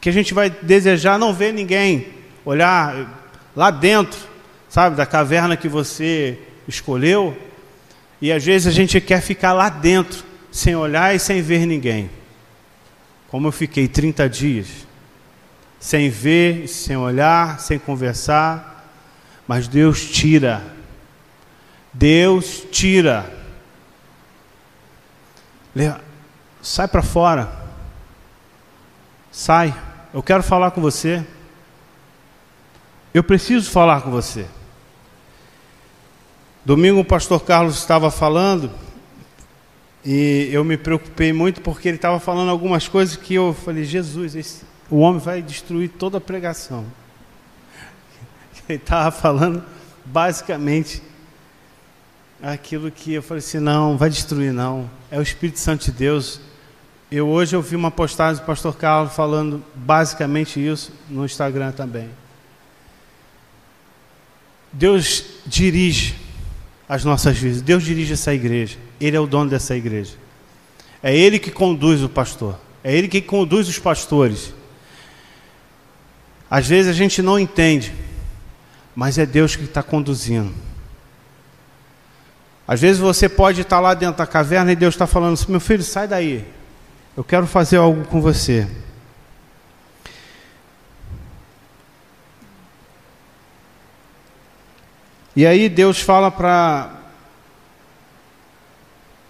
que 0.03 0.09
a 0.09 0.13
gente 0.13 0.35
vai 0.35 0.51
desejar 0.51 1.17
não 1.17 1.33
ver 1.33 1.53
ninguém, 1.53 2.09
olhar 2.45 3.23
lá 3.55 3.71
dentro, 3.71 4.19
sabe, 4.69 4.97
da 4.97 5.07
caverna 5.07 5.57
que 5.57 5.69
você 5.69 6.41
escolheu, 6.67 7.39
e 8.21 8.33
às 8.33 8.45
vezes 8.45 8.67
a 8.67 8.73
gente 8.73 9.01
quer 9.01 9.23
ficar 9.23 9.53
lá 9.53 9.69
dentro, 9.69 10.25
sem 10.51 10.75
olhar 10.75 11.15
e 11.15 11.21
sem 11.21 11.41
ver 11.41 11.67
ninguém. 11.67 12.11
Como 13.29 13.47
eu 13.47 13.53
fiquei 13.53 13.87
30 13.87 14.29
dias, 14.29 14.67
sem 15.79 16.11
ver, 16.11 16.67
sem 16.67 16.97
olhar, 16.97 17.61
sem 17.61 17.79
conversar, 17.79 18.91
mas 19.47 19.69
Deus 19.69 20.05
tira. 20.11 20.65
Deus 21.93 22.65
tira. 22.73 23.33
Sai 26.61 26.89
para 26.89 27.03
fora. 27.03 27.53
Sai. 29.31 29.73
Eu 30.13 30.23
quero 30.23 30.43
falar 30.43 30.73
com 30.73 30.81
você. 30.81 31.25
Eu 33.15 33.25
preciso 33.25 33.71
falar 33.71 34.03
com 34.03 34.11
você. 34.11 34.47
Domingo 36.65 37.01
o 37.01 37.05
pastor 37.05 37.43
Carlos 37.43 37.79
estava 37.79 38.11
falando 38.11 38.71
e 40.05 40.51
eu 40.53 40.63
me 40.65 40.77
preocupei 40.77 41.33
muito 41.33 41.63
porque 41.63 41.89
ele 41.89 41.97
estava 41.97 42.21
falando 42.21 42.51
algumas 42.51 42.87
coisas 42.87 43.17
que 43.17 43.35
eu 43.35 43.55
falei, 43.55 43.85
Jesus, 43.85 44.37
esse, 44.37 44.65
o 44.91 44.99
homem 44.99 45.19
vai 45.19 45.41
destruir 45.41 45.89
toda 45.89 46.19
a 46.19 46.21
pregação. 46.21 46.85
Ele 48.69 48.79
estava 48.79 49.11
falando 49.11 49.65
basicamente 50.05 51.03
aquilo 52.43 52.91
que 52.91 53.15
eu 53.15 53.23
falei 53.23 53.39
assim, 53.39 53.59
não, 53.59 53.97
vai 53.97 54.11
destruir 54.11 54.53
não. 54.53 54.91
É 55.11 55.19
o 55.19 55.23
Espírito 55.23 55.59
Santo 55.59 55.87
de 55.87 55.93
Deus. 55.93 56.41
Eu 57.15 57.29
hoje 57.29 57.55
eu 57.55 57.61
vi 57.61 57.77
uma 57.77 57.91
postagem 57.91 58.41
do 58.41 58.47
pastor 58.47 58.75
Carlos 58.75 59.15
falando 59.15 59.63
basicamente 59.75 60.59
isso 60.59 60.91
no 61.11 61.27
Instagram 61.27 61.71
também. 61.71 62.09
Deus 64.73 65.23
dirige 65.45 66.17
as 66.89 67.05
nossas 67.05 67.37
vidas. 67.37 67.61
Deus 67.61 67.83
dirige 67.83 68.15
essa 68.15 68.33
igreja. 68.33 68.79
Ele 68.99 69.15
é 69.15 69.21
o 69.21 69.27
dono 69.27 69.51
dessa 69.51 69.77
igreja. 69.77 70.15
É 71.03 71.15
Ele 71.15 71.39
que 71.39 71.51
conduz 71.51 72.03
o 72.03 72.09
pastor. 72.09 72.59
É 72.83 72.97
Ele 72.97 73.09
que 73.09 73.21
conduz 73.21 73.69
os 73.69 73.79
pastores. 73.79 74.55
Às 76.51 76.67
vezes 76.67 76.91
a 76.91 76.95
gente 76.95 77.21
não 77.21 77.39
entende, 77.39 77.93
mas 78.97 79.19
é 79.19 79.27
Deus 79.27 79.55
que 79.55 79.65
está 79.65 79.83
conduzindo. 79.83 80.55
Às 82.67 82.81
vezes 82.81 82.99
você 82.99 83.29
pode 83.29 83.61
estar 83.61 83.81
lá 83.81 83.93
dentro 83.93 84.17
da 84.17 84.27
caverna 84.27 84.73
e 84.73 84.77
Deus 84.77 84.95
está 84.95 85.07
falando 85.07 85.35
assim: 85.35 85.51
meu 85.51 85.61
filho, 85.61 85.83
sai 85.83 86.09
daí. 86.09 86.62
Eu 87.17 87.23
quero 87.23 87.47
fazer 87.47 87.77
algo 87.77 88.07
com 88.07 88.21
você. 88.21 88.67
E 95.37 95.47
aí 95.47 95.69
Deus 95.69 96.01
fala 96.01 96.31
para 96.31 96.99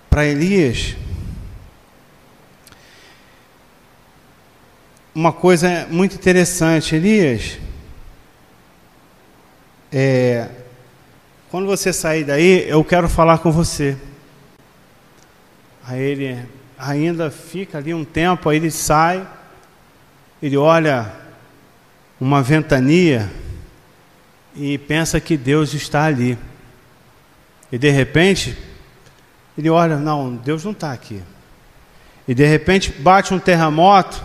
para 0.09 0.27
Elias 0.27 0.95
uma 5.15 5.33
coisa 5.33 5.87
muito 5.91 6.15
interessante, 6.15 6.95
Elias. 6.95 7.59
É, 9.93 10.49
quando 11.51 11.67
você 11.67 11.93
sair 11.93 12.25
daí, 12.25 12.69
eu 12.69 12.83
quero 12.85 13.09
falar 13.09 13.39
com 13.39 13.53
você. 13.53 13.97
Aí 15.85 16.01
ele 16.01 16.49
ainda 16.83 17.31
fica 17.31 17.79
ali 17.79 17.95
um 17.95 18.05
tempo, 18.05 18.49
aí 18.49 18.57
ele 18.57 18.71
sai, 18.71 19.25
ele 20.43 20.57
olha 20.57 21.15
uma 22.21 22.43
ventania 22.43 23.31
e 24.57 24.77
pensa 24.79 25.21
que 25.21 25.37
Deus 25.37 25.75
está 25.75 26.05
ali. 26.05 26.37
E 27.71 27.79
de 27.79 27.89
repente, 27.89 28.59
ele 29.57 29.71
olha, 29.71 29.97
não, 29.97 30.35
Deus 30.35 30.65
não 30.65 30.73
está 30.73 30.93
aqui. 30.93 31.23
E 32.27 32.35
de 32.35 32.45
repente 32.45 32.91
bate 32.91 33.33
um 33.33 33.39
terremoto, 33.39 34.23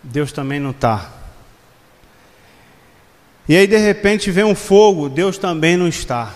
Deus 0.00 0.30
também 0.30 0.60
não 0.60 0.70
está. 0.70 1.10
E 3.48 3.56
aí 3.56 3.66
de 3.66 3.76
repente 3.78 4.30
vem 4.30 4.44
um 4.44 4.54
fogo, 4.54 5.08
Deus 5.08 5.38
também 5.38 5.76
não 5.76 5.88
está. 5.88 6.32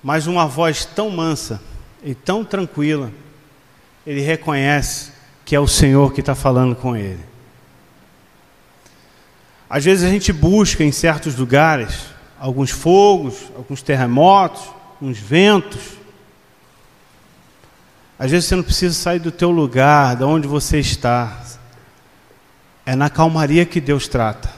Mas 0.00 0.28
uma 0.28 0.46
voz 0.46 0.84
tão 0.84 1.10
mansa 1.10 1.60
e 2.02 2.14
tão 2.14 2.44
tranquila, 2.44 3.10
ele 4.06 4.20
reconhece 4.20 5.12
que 5.44 5.54
é 5.54 5.60
o 5.60 5.66
Senhor 5.66 6.12
que 6.12 6.20
está 6.20 6.34
falando 6.34 6.74
com 6.76 6.96
ele. 6.96 7.24
Às 9.68 9.84
vezes 9.84 10.04
a 10.04 10.10
gente 10.10 10.32
busca 10.32 10.82
em 10.82 10.92
certos 10.92 11.36
lugares 11.36 12.06
alguns 12.38 12.70
fogos, 12.70 13.50
alguns 13.56 13.82
terremotos, 13.82 14.62
uns 15.00 15.18
ventos. 15.18 15.98
Às 18.18 18.30
vezes 18.30 18.48
você 18.48 18.56
não 18.56 18.62
precisa 18.62 18.94
sair 18.94 19.18
do 19.18 19.30
teu 19.30 19.50
lugar, 19.50 20.16
de 20.16 20.24
onde 20.24 20.48
você 20.48 20.78
está. 20.78 21.42
É 22.86 22.96
na 22.96 23.10
calmaria 23.10 23.66
que 23.66 23.80
Deus 23.80 24.08
trata. 24.08 24.50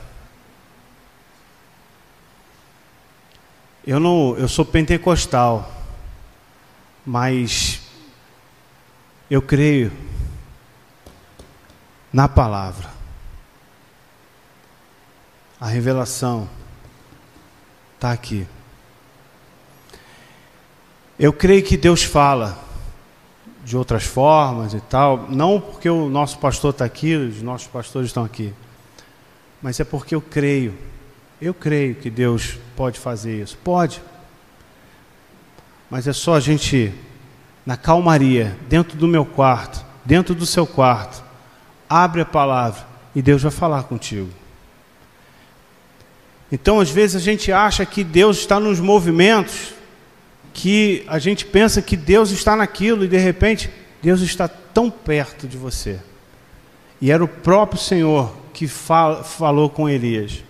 Eu 3.86 3.98
não, 3.98 4.36
eu 4.36 4.46
sou 4.46 4.64
pentecostal, 4.64 5.79
mas 7.10 7.80
eu 9.28 9.42
creio 9.42 9.90
na 12.12 12.28
palavra. 12.28 12.88
A 15.60 15.66
revelação 15.66 16.48
está 17.96 18.12
aqui. 18.12 18.46
Eu 21.18 21.32
creio 21.32 21.64
que 21.64 21.76
Deus 21.76 22.04
fala 22.04 22.56
de 23.64 23.76
outras 23.76 24.04
formas 24.04 24.72
e 24.72 24.80
tal, 24.80 25.28
não 25.28 25.60
porque 25.60 25.90
o 25.90 26.08
nosso 26.08 26.38
pastor 26.38 26.70
está 26.70 26.84
aqui, 26.84 27.16
os 27.16 27.42
nossos 27.42 27.66
pastores 27.66 28.10
estão 28.10 28.22
aqui, 28.22 28.54
mas 29.60 29.80
é 29.80 29.84
porque 29.84 30.14
eu 30.14 30.22
creio. 30.22 30.78
Eu 31.42 31.54
creio 31.54 31.96
que 31.96 32.08
Deus 32.08 32.56
pode 32.76 33.00
fazer 33.00 33.42
isso. 33.42 33.58
Pode. 33.64 34.00
Mas 35.90 36.06
é 36.06 36.12
só 36.12 36.34
a 36.34 36.40
gente, 36.40 36.94
na 37.66 37.76
calmaria, 37.76 38.56
dentro 38.68 38.96
do 38.96 39.08
meu 39.08 39.24
quarto, 39.24 39.84
dentro 40.04 40.34
do 40.34 40.46
seu 40.46 40.66
quarto, 40.66 41.22
abre 41.88 42.20
a 42.20 42.24
palavra 42.24 42.86
e 43.14 43.20
Deus 43.20 43.42
vai 43.42 43.50
falar 43.50 43.82
contigo. 43.82 44.30
Então, 46.52 46.80
às 46.80 46.90
vezes, 46.90 47.16
a 47.16 47.24
gente 47.24 47.52
acha 47.52 47.84
que 47.84 48.02
Deus 48.04 48.38
está 48.38 48.60
nos 48.60 48.80
movimentos, 48.80 49.74
que 50.52 51.04
a 51.08 51.18
gente 51.18 51.44
pensa 51.44 51.82
que 51.82 51.96
Deus 51.96 52.30
está 52.30 52.56
naquilo 52.56 53.04
e 53.04 53.08
de 53.08 53.18
repente 53.18 53.70
Deus 54.02 54.20
está 54.20 54.48
tão 54.48 54.90
perto 54.90 55.46
de 55.46 55.56
você. 55.56 55.98
E 57.00 57.10
era 57.10 57.22
o 57.22 57.28
próprio 57.28 57.80
Senhor 57.80 58.34
que 58.52 58.66
falou 58.66 59.70
com 59.70 59.88
Elias, 59.88 60.44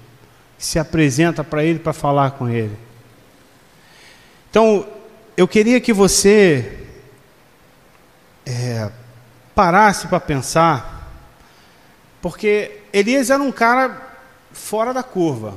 que 0.58 0.64
se 0.64 0.78
apresenta 0.78 1.44
para 1.44 1.62
ele 1.64 1.78
para 1.78 1.92
falar 1.92 2.32
com 2.32 2.48
ele. 2.48 2.76
Então, 4.50 4.86
eu 5.40 5.48
queria 5.48 5.80
que 5.80 5.90
você 5.90 6.80
é, 8.44 8.90
parasse 9.54 10.06
para 10.06 10.20
pensar, 10.20 11.10
porque 12.20 12.82
Elias 12.92 13.30
era 13.30 13.42
um 13.42 13.50
cara 13.50 14.18
fora 14.52 14.92
da 14.92 15.02
curva. 15.02 15.56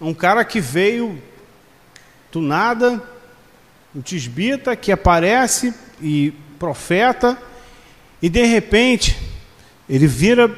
Um 0.00 0.12
cara 0.12 0.44
que 0.44 0.60
veio 0.60 1.22
do 2.32 2.40
nada, 2.40 3.00
um 3.94 4.00
tisbita 4.00 4.74
que 4.74 4.90
aparece 4.90 5.72
e 6.02 6.32
profeta, 6.58 7.40
e 8.20 8.28
de 8.28 8.44
repente 8.44 9.16
ele 9.88 10.08
vira 10.08 10.52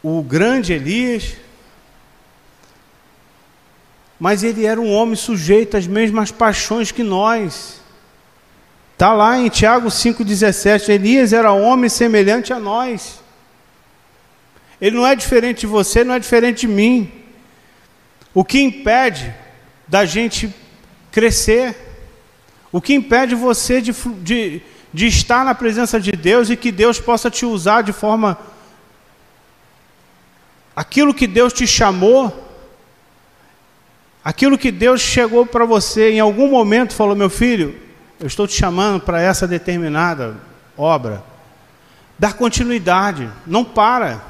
o 0.00 0.22
grande 0.22 0.72
Elias, 0.72 1.34
mas 4.18 4.42
ele 4.42 4.66
era 4.66 4.80
um 4.80 4.92
homem 4.92 5.14
sujeito 5.14 5.76
às 5.76 5.86
mesmas 5.86 6.32
paixões 6.32 6.90
que 6.90 7.02
nós. 7.02 7.80
Está 8.92 9.12
lá 9.12 9.38
em 9.38 9.48
Tiago 9.48 9.88
5,17: 9.88 10.88
Elias 10.88 11.32
era 11.32 11.52
homem 11.52 11.88
semelhante 11.88 12.52
a 12.52 12.58
nós. 12.58 13.20
Ele 14.80 14.96
não 14.96 15.06
é 15.06 15.14
diferente 15.14 15.60
de 15.60 15.66
você, 15.66 16.02
não 16.02 16.14
é 16.14 16.18
diferente 16.18 16.62
de 16.62 16.68
mim. 16.68 17.12
O 18.34 18.44
que 18.44 18.60
impede 18.60 19.32
da 19.86 20.04
gente 20.04 20.52
crescer, 21.10 21.76
o 22.70 22.80
que 22.80 22.94
impede 22.94 23.34
você 23.34 23.80
de, 23.80 23.92
de, 23.92 24.62
de 24.92 25.06
estar 25.06 25.44
na 25.44 25.54
presença 25.54 26.00
de 26.00 26.12
Deus 26.12 26.50
e 26.50 26.56
que 26.56 26.70
Deus 26.70 27.00
possa 27.00 27.30
te 27.30 27.46
usar 27.46 27.82
de 27.82 27.92
forma. 27.92 28.38
Aquilo 30.74 31.14
que 31.14 31.26
Deus 31.26 31.52
te 31.52 31.66
chamou, 31.66 32.47
aquilo 34.28 34.58
que 34.58 34.70
Deus 34.70 35.00
chegou 35.00 35.46
para 35.46 35.64
você 35.64 36.10
em 36.10 36.20
algum 36.20 36.48
momento 36.48 36.92
falou: 36.92 37.16
meu 37.16 37.30
filho, 37.30 37.74
eu 38.20 38.26
estou 38.26 38.46
te 38.46 38.52
chamando 38.52 39.00
para 39.00 39.22
essa 39.22 39.48
determinada 39.48 40.36
obra. 40.76 41.24
Dar 42.18 42.34
continuidade, 42.34 43.26
não 43.46 43.64
para. 43.64 44.22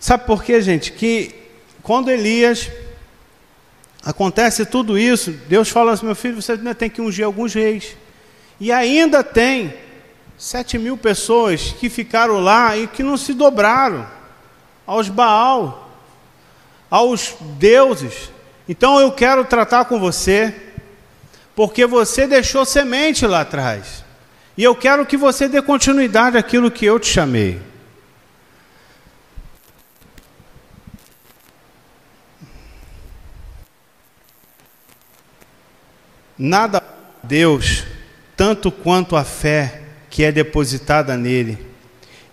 Sabe 0.00 0.24
por 0.24 0.42
quê, 0.42 0.62
gente? 0.62 0.90
Que 0.92 1.34
quando 1.82 2.10
Elias 2.10 2.70
acontece 4.02 4.64
tudo 4.64 4.98
isso, 4.98 5.30
Deus 5.46 5.68
fala 5.68 5.92
assim: 5.92 6.06
meu 6.06 6.16
filho, 6.16 6.40
você 6.40 6.52
ainda 6.52 6.74
tem 6.74 6.88
que 6.88 7.02
ungir 7.02 7.26
alguns 7.26 7.52
reis. 7.52 7.94
E 8.58 8.72
ainda 8.72 9.22
tem 9.22 9.74
sete 10.38 10.78
mil 10.78 10.96
pessoas 10.96 11.74
que 11.78 11.90
ficaram 11.90 12.40
lá 12.40 12.74
e 12.74 12.86
que 12.86 13.02
não 13.02 13.18
se 13.18 13.34
dobraram 13.34 14.08
aos 14.86 15.10
Baal, 15.10 15.81
aos 16.92 17.34
deuses. 17.58 18.30
Então 18.68 19.00
eu 19.00 19.10
quero 19.10 19.46
tratar 19.46 19.86
com 19.86 19.98
você, 19.98 20.54
porque 21.56 21.86
você 21.86 22.26
deixou 22.26 22.66
semente 22.66 23.26
lá 23.26 23.40
atrás. 23.40 24.04
E 24.58 24.62
eu 24.62 24.76
quero 24.76 25.06
que 25.06 25.16
você 25.16 25.48
dê 25.48 25.62
continuidade 25.62 26.36
àquilo 26.36 26.70
que 26.70 26.84
eu 26.84 27.00
te 27.00 27.06
chamei. 27.06 27.58
Nada 36.38 36.82
Deus 37.22 37.84
tanto 38.36 38.70
quanto 38.70 39.16
a 39.16 39.24
fé 39.24 39.80
que 40.10 40.24
é 40.24 40.30
depositada 40.30 41.16
nele, 41.16 41.66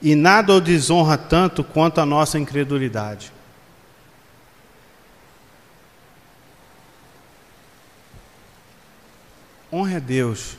e 0.02 0.16
nada 0.16 0.54
o 0.54 0.60
desonra 0.60 1.18
tanto 1.18 1.64
quanto 1.64 2.02
a 2.02 2.06
nossa 2.06 2.38
incredulidade. 2.38 3.39
Honre 9.72 9.98
a 9.98 10.00
Deus, 10.00 10.58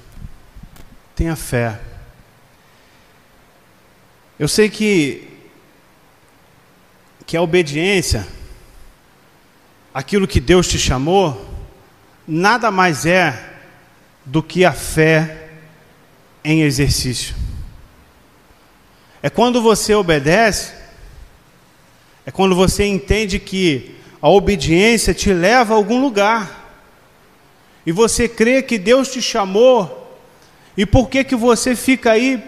tenha 1.16 1.35
fé. 1.35 1.81
Eu 4.38 4.49
sei 4.49 4.70
que 4.70 5.27
que 7.27 7.37
a 7.37 7.42
obediência, 7.42 8.27
aquilo 9.94 10.27
que 10.27 10.40
Deus 10.40 10.66
te 10.66 10.77
chamou, 10.77 11.49
nada 12.27 12.73
mais 12.73 13.07
é 13.07 13.55
do 14.25 14.42
que 14.42 14.64
a 14.64 14.73
fé 14.73 15.49
em 16.42 16.62
exercício. 16.62 17.37
É 19.23 19.31
quando 19.31 19.62
você 19.62 19.94
obedece, 19.94 20.73
é 22.27 22.31
quando 22.33 22.57
você 22.57 22.85
entende 22.85 23.38
que 23.38 23.94
a 24.20 24.29
obediência 24.29 25.14
te 25.14 25.33
leva 25.33 25.75
a 25.75 25.77
algum 25.77 26.01
lugar. 26.01 26.60
E 27.85 27.93
você 27.93 28.29
crê 28.29 28.62
que 28.62 28.79
Deus 28.79 29.09
te 29.11 29.23
chamou. 29.23 30.19
E 30.77 30.85
por 30.85 31.09
que 31.09 31.25
que 31.25 31.35
você 31.35 31.75
fica 31.75 32.12
aí 32.12 32.43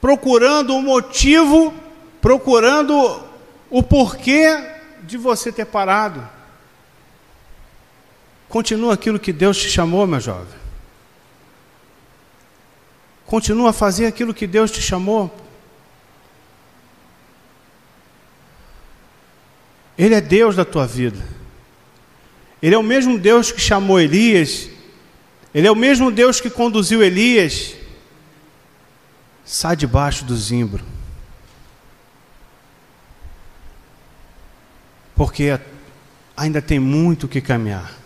procurando 0.00 0.74
um 0.74 0.82
motivo, 0.82 1.74
procurando 2.20 3.22
o 3.70 3.82
porquê 3.82 4.48
de 5.02 5.16
você 5.16 5.52
ter 5.52 5.66
parado? 5.66 6.26
Continua 8.48 8.94
aquilo 8.94 9.18
que 9.18 9.32
Deus 9.32 9.58
te 9.58 9.68
chamou, 9.68 10.06
meu 10.06 10.20
jovem. 10.20 10.58
Continua 13.26 13.70
a 13.70 13.74
fazer 13.74 14.06
aquilo 14.06 14.32
que 14.32 14.46
Deus 14.46 14.70
te 14.70 14.80
chamou. 14.80 15.30
Ele 19.98 20.14
é 20.14 20.20
Deus 20.20 20.56
da 20.56 20.64
tua 20.64 20.86
vida. 20.86 21.37
Ele 22.62 22.74
é 22.74 22.78
o 22.78 22.82
mesmo 22.82 23.18
Deus 23.18 23.52
que 23.52 23.60
chamou 23.60 24.00
Elias. 24.00 24.68
Ele 25.54 25.66
é 25.66 25.70
o 25.70 25.76
mesmo 25.76 26.10
Deus 26.10 26.40
que 26.40 26.50
conduziu 26.50 27.02
Elias. 27.02 27.74
Sai 29.44 29.76
debaixo 29.76 30.24
do 30.24 30.36
zimbro. 30.36 30.84
Porque 35.14 35.58
ainda 36.36 36.60
tem 36.62 36.78
muito 36.78 37.26
que 37.26 37.40
caminhar 37.40 37.98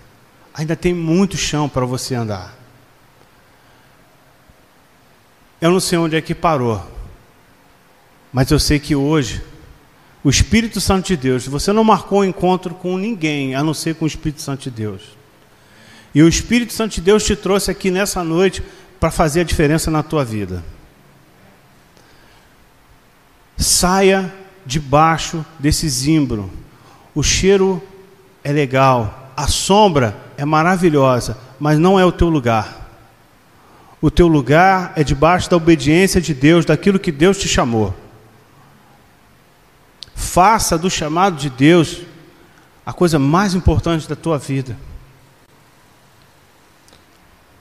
ainda 0.54 0.76
tem 0.76 0.92
muito 0.92 1.36
chão 1.36 1.68
para 1.68 1.84
você 1.86 2.14
andar. 2.14 2.54
Eu 5.60 5.70
não 5.70 5.80
sei 5.80 5.98
onde 5.98 6.16
é 6.16 6.20
que 6.20 6.34
parou, 6.34 6.84
mas 8.32 8.50
eu 8.50 8.58
sei 8.58 8.78
que 8.78 8.94
hoje 8.94 9.42
o 10.24 10.30
Espírito 10.30 10.80
Santo 10.80 11.08
de 11.08 11.16
Deus, 11.16 11.46
você 11.46 11.72
não 11.72 11.82
marcou 11.82 12.20
um 12.20 12.24
encontro 12.24 12.74
com 12.74 12.96
ninguém 12.96 13.54
a 13.54 13.62
não 13.62 13.74
ser 13.74 13.96
com 13.96 14.04
o 14.04 14.08
Espírito 14.08 14.40
Santo 14.40 14.62
de 14.62 14.70
Deus. 14.70 15.02
E 16.14 16.22
o 16.22 16.28
Espírito 16.28 16.72
Santo 16.72 16.94
de 16.94 17.00
Deus 17.00 17.24
te 17.24 17.34
trouxe 17.34 17.70
aqui 17.70 17.90
nessa 17.90 18.22
noite 18.22 18.62
para 19.00 19.10
fazer 19.10 19.40
a 19.40 19.44
diferença 19.44 19.90
na 19.90 20.02
tua 20.02 20.24
vida. 20.24 20.62
Saia 23.56 24.32
debaixo 24.64 25.44
desse 25.58 25.88
zimbro. 25.88 26.50
O 27.14 27.22
cheiro 27.22 27.82
é 28.44 28.52
legal, 28.52 29.32
a 29.36 29.48
sombra 29.48 30.16
é 30.36 30.44
maravilhosa, 30.44 31.36
mas 31.58 31.78
não 31.78 31.98
é 31.98 32.04
o 32.04 32.12
teu 32.12 32.28
lugar. 32.28 32.80
O 34.00 34.10
teu 34.10 34.28
lugar 34.28 34.92
é 34.96 35.02
debaixo 35.02 35.50
da 35.50 35.56
obediência 35.56 36.20
de 36.20 36.34
Deus, 36.34 36.64
daquilo 36.64 36.98
que 36.98 37.12
Deus 37.12 37.38
te 37.38 37.48
chamou. 37.48 37.94
Faça 40.14 40.78
do 40.78 40.90
chamado 40.90 41.36
de 41.36 41.50
Deus 41.50 42.02
a 42.84 42.92
coisa 42.92 43.18
mais 43.18 43.54
importante 43.54 44.08
da 44.08 44.16
tua 44.16 44.38
vida. 44.38 44.76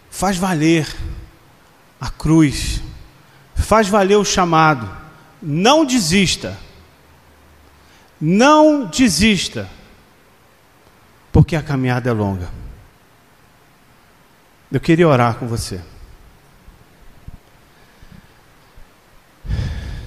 Faz 0.10 0.38
valer 0.38 0.88
a 2.00 2.10
cruz. 2.10 2.82
Faz 3.56 3.88
valer 3.88 4.18
o 4.18 4.26
chamado. 4.26 4.90
Não 5.42 5.86
desista. 5.86 6.58
Não 8.20 8.86
desista. 8.86 9.70
Porque 11.32 11.56
a 11.56 11.64
caminhada 11.64 12.10
é 12.10 12.14
longa. 12.14 12.50
Eu 14.72 14.80
queria 14.80 15.08
orar 15.08 15.36
com 15.36 15.48
você. 15.48 15.82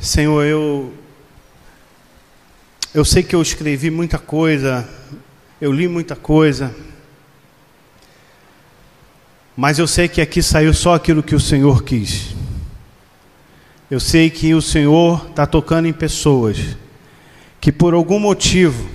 Senhor, 0.01 0.45
eu 0.45 0.95
eu 2.95 3.05
sei 3.05 3.25
que 3.25 3.35
eu 3.35 3.43
escrevi 3.43 3.91
muita 3.91 4.21
coisa, 4.21 4.89
eu 5.61 5.73
li 5.73 5.89
muita 5.89 6.15
coisa, 6.15 6.73
mas 9.57 9.81
eu 9.81 9.87
sei 9.89 10.07
que 10.07 10.21
aqui 10.21 10.41
saiu 10.41 10.73
só 10.73 10.95
aquilo 10.95 11.21
que 11.21 11.35
o 11.35 11.41
Senhor 11.41 11.83
quis. 11.83 12.37
Eu 13.91 13.99
sei 13.99 14.31
que 14.31 14.55
o 14.55 14.63
Senhor 14.63 15.27
está 15.29 15.45
tocando 15.45 15.89
em 15.89 15.93
pessoas 15.93 16.77
que 17.61 17.73
por 17.73 17.95
algum 17.95 18.21
motivo, 18.21 18.89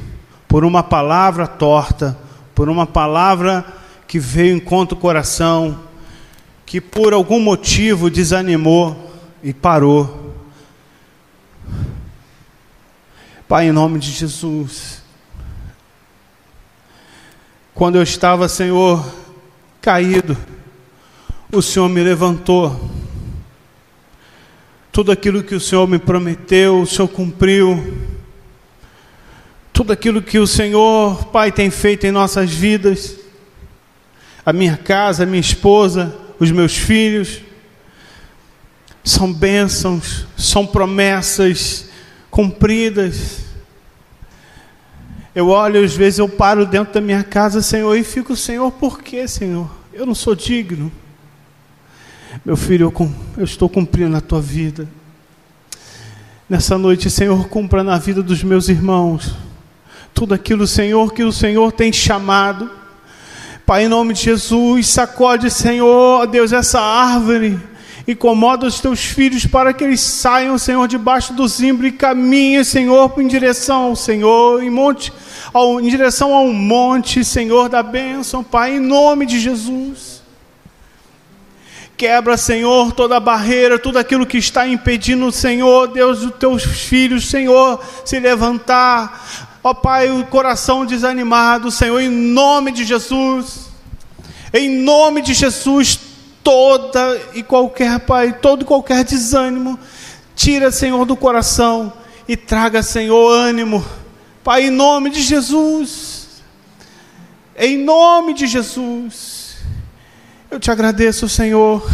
por 0.48 0.64
uma 0.64 0.82
palavra 0.82 1.46
torta, 1.46 2.18
por 2.56 2.70
uma 2.70 2.88
palavra 2.88 3.66
que 4.08 4.18
veio 4.18 4.62
contra 4.62 4.96
o 4.96 5.00
coração, 5.00 5.78
que 6.66 6.80
por 6.80 7.12
algum 7.12 7.40
motivo 7.40 8.10
desanimou 8.10 9.12
e 9.44 9.54
parou. 9.54 10.29
Pai, 13.50 13.68
em 13.68 13.72
nome 13.72 13.98
de 13.98 14.12
Jesus, 14.12 15.02
quando 17.74 17.96
eu 17.96 18.04
estava, 18.04 18.48
Senhor, 18.48 19.04
caído, 19.82 20.38
o 21.52 21.60
Senhor 21.60 21.90
me 21.90 22.04
levantou. 22.04 22.92
Tudo 24.92 25.12
aquilo 25.12 25.42
que 25.42 25.56
o 25.56 25.60
Senhor 25.60 25.88
me 25.88 25.98
prometeu, 25.98 26.80
o 26.80 26.86
Senhor 26.86 27.08
cumpriu. 27.08 27.98
Tudo 29.74 29.94
aquilo 29.94 30.22
que 30.22 30.38
o 30.38 30.46
Senhor, 30.46 31.26
Pai, 31.30 31.52
tem 31.52 31.72
feito 31.72 32.06
em 32.06 32.12
nossas 32.12 32.52
vidas 32.52 33.18
a 34.46 34.54
minha 34.54 34.78
casa, 34.78 35.24
a 35.24 35.26
minha 35.26 35.42
esposa, 35.42 36.16
os 36.40 36.52
meus 36.52 36.78
filhos. 36.78 37.42
São 39.04 39.34
bênçãos, 39.34 40.28
são 40.38 40.68
promessas 40.68 41.89
cumpridas. 42.30 43.46
Eu 45.34 45.50
olho, 45.50 45.84
às 45.84 45.96
vezes 45.96 46.20
eu 46.20 46.28
paro 46.28 46.66
dentro 46.66 46.94
da 46.94 47.02
minha 47.02 47.24
casa, 47.24 47.62
Senhor, 47.62 47.96
e 47.96 48.04
fico, 48.04 48.36
Senhor, 48.36 48.72
por 48.72 49.02
que, 49.02 49.28
Senhor? 49.28 49.70
Eu 49.94 50.06
não 50.06 50.16
sou 50.16 50.36
digno. 50.36 50.92
Meu 52.44 52.58
filho, 52.58 52.94
eu, 52.98 53.12
eu 53.38 53.44
estou 53.44 53.70
cumprindo 53.70 54.16
a 54.16 54.22
tua 54.22 54.42
vida. 54.42 54.88
Nessa 56.50 56.78
noite, 56.78 57.10
Senhor, 57.10 57.48
cumpra 57.48 57.84
na 57.84 57.98
vida 57.98 58.24
dos 58.24 58.44
meus 58.44 58.70
irmãos 58.70 59.36
tudo 60.20 60.34
aquilo, 60.34 60.68
Senhor, 60.68 61.14
que 61.14 61.24
o 61.24 61.32
Senhor 61.32 61.72
tem 61.72 61.94
chamado. 61.94 62.70
Pai, 63.66 63.86
em 63.86 63.88
nome 63.88 64.14
de 64.14 64.24
Jesus, 64.24 64.88
sacode, 64.88 65.50
Senhor, 65.50 66.28
Deus, 66.28 66.52
essa 66.52 66.82
árvore. 66.82 67.58
Incomoda 68.10 68.66
os 68.66 68.80
teus 68.80 69.02
filhos 69.02 69.46
para 69.46 69.72
que 69.72 69.84
eles 69.84 70.02
saiam, 70.02 70.58
Senhor, 70.58 70.88
debaixo 70.88 71.32
do 71.32 71.48
zimbro 71.48 71.86
e 71.86 71.92
caminhem, 71.92 72.64
Senhor, 72.64 73.14
em 73.20 73.28
direção 73.28 73.84
ao 73.84 73.96
Senhor, 73.96 74.64
em 74.64 74.70
monte, 74.72 75.14
ao, 75.54 75.80
em 75.80 75.88
direção 75.88 76.34
ao 76.34 76.48
monte, 76.48 77.24
Senhor, 77.24 77.70
da 77.70 77.84
bênção, 77.84 78.44
Pai, 78.44 78.78
em 78.78 78.80
nome 78.80 79.28
de 79.28 79.40
Jesus. 79.40 80.24
Quebra, 81.96 82.36
Senhor, 82.36 82.94
toda 82.94 83.20
barreira, 83.20 83.78
tudo 83.78 84.00
aquilo 84.00 84.26
que 84.26 84.40
está 84.40 84.68
impedindo, 84.68 85.32
Senhor, 85.32 85.90
Deus, 85.90 86.24
os 86.24 86.34
teus 86.34 86.64
filhos, 86.64 87.30
Senhor, 87.30 87.80
se 88.04 88.20
levantar. 88.20 89.60
Ó 89.64 89.72
Pai, 89.72 90.10
o 90.10 90.26
coração 90.26 90.84
desanimado, 90.84 91.70
Senhor, 91.70 92.00
em 92.00 92.10
nome 92.10 92.72
de 92.72 92.86
Jesus. 92.86 93.70
Em 94.52 94.68
nome 94.68 95.22
de 95.22 95.36
Jesus, 95.36 96.09
toda 96.50 97.22
e 97.36 97.44
qualquer, 97.44 98.00
Pai, 98.00 98.34
todo 98.34 98.64
e 98.64 98.66
qualquer 98.66 99.04
desânimo, 99.04 99.78
tira, 100.36 100.72
Senhor, 100.72 101.06
do 101.06 101.16
coração 101.16 101.94
e 102.28 102.36
traga, 102.36 102.82
Senhor, 102.82 103.32
ânimo. 103.32 103.86
Pai, 104.44 104.66
em 104.66 104.72
nome 104.72 105.12
de 105.12 105.22
Jesus. 105.22 106.42
Em 107.56 107.78
nome 107.78 108.34
de 108.34 108.48
Jesus. 108.48 109.58
Eu 110.50 110.60
te 110.60 110.72
agradeço, 110.72 111.30
Senhor, 111.30 111.88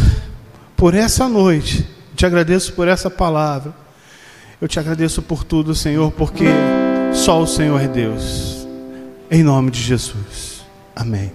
por 0.74 0.94
essa 0.94 1.28
noite. 1.28 1.86
Eu 2.12 2.16
te 2.16 2.24
agradeço 2.24 2.72
por 2.72 2.88
essa 2.88 3.10
palavra. 3.10 3.74
Eu 4.58 4.66
te 4.66 4.80
agradeço 4.80 5.20
por 5.20 5.44
tudo, 5.44 5.74
Senhor, 5.74 6.10
porque 6.12 6.46
só 7.12 7.42
o 7.42 7.46
Senhor 7.46 7.78
é 7.78 7.86
Deus. 7.86 8.66
Em 9.30 9.42
nome 9.42 9.70
de 9.70 9.82
Jesus. 9.82 10.64
Amém. 10.94 11.30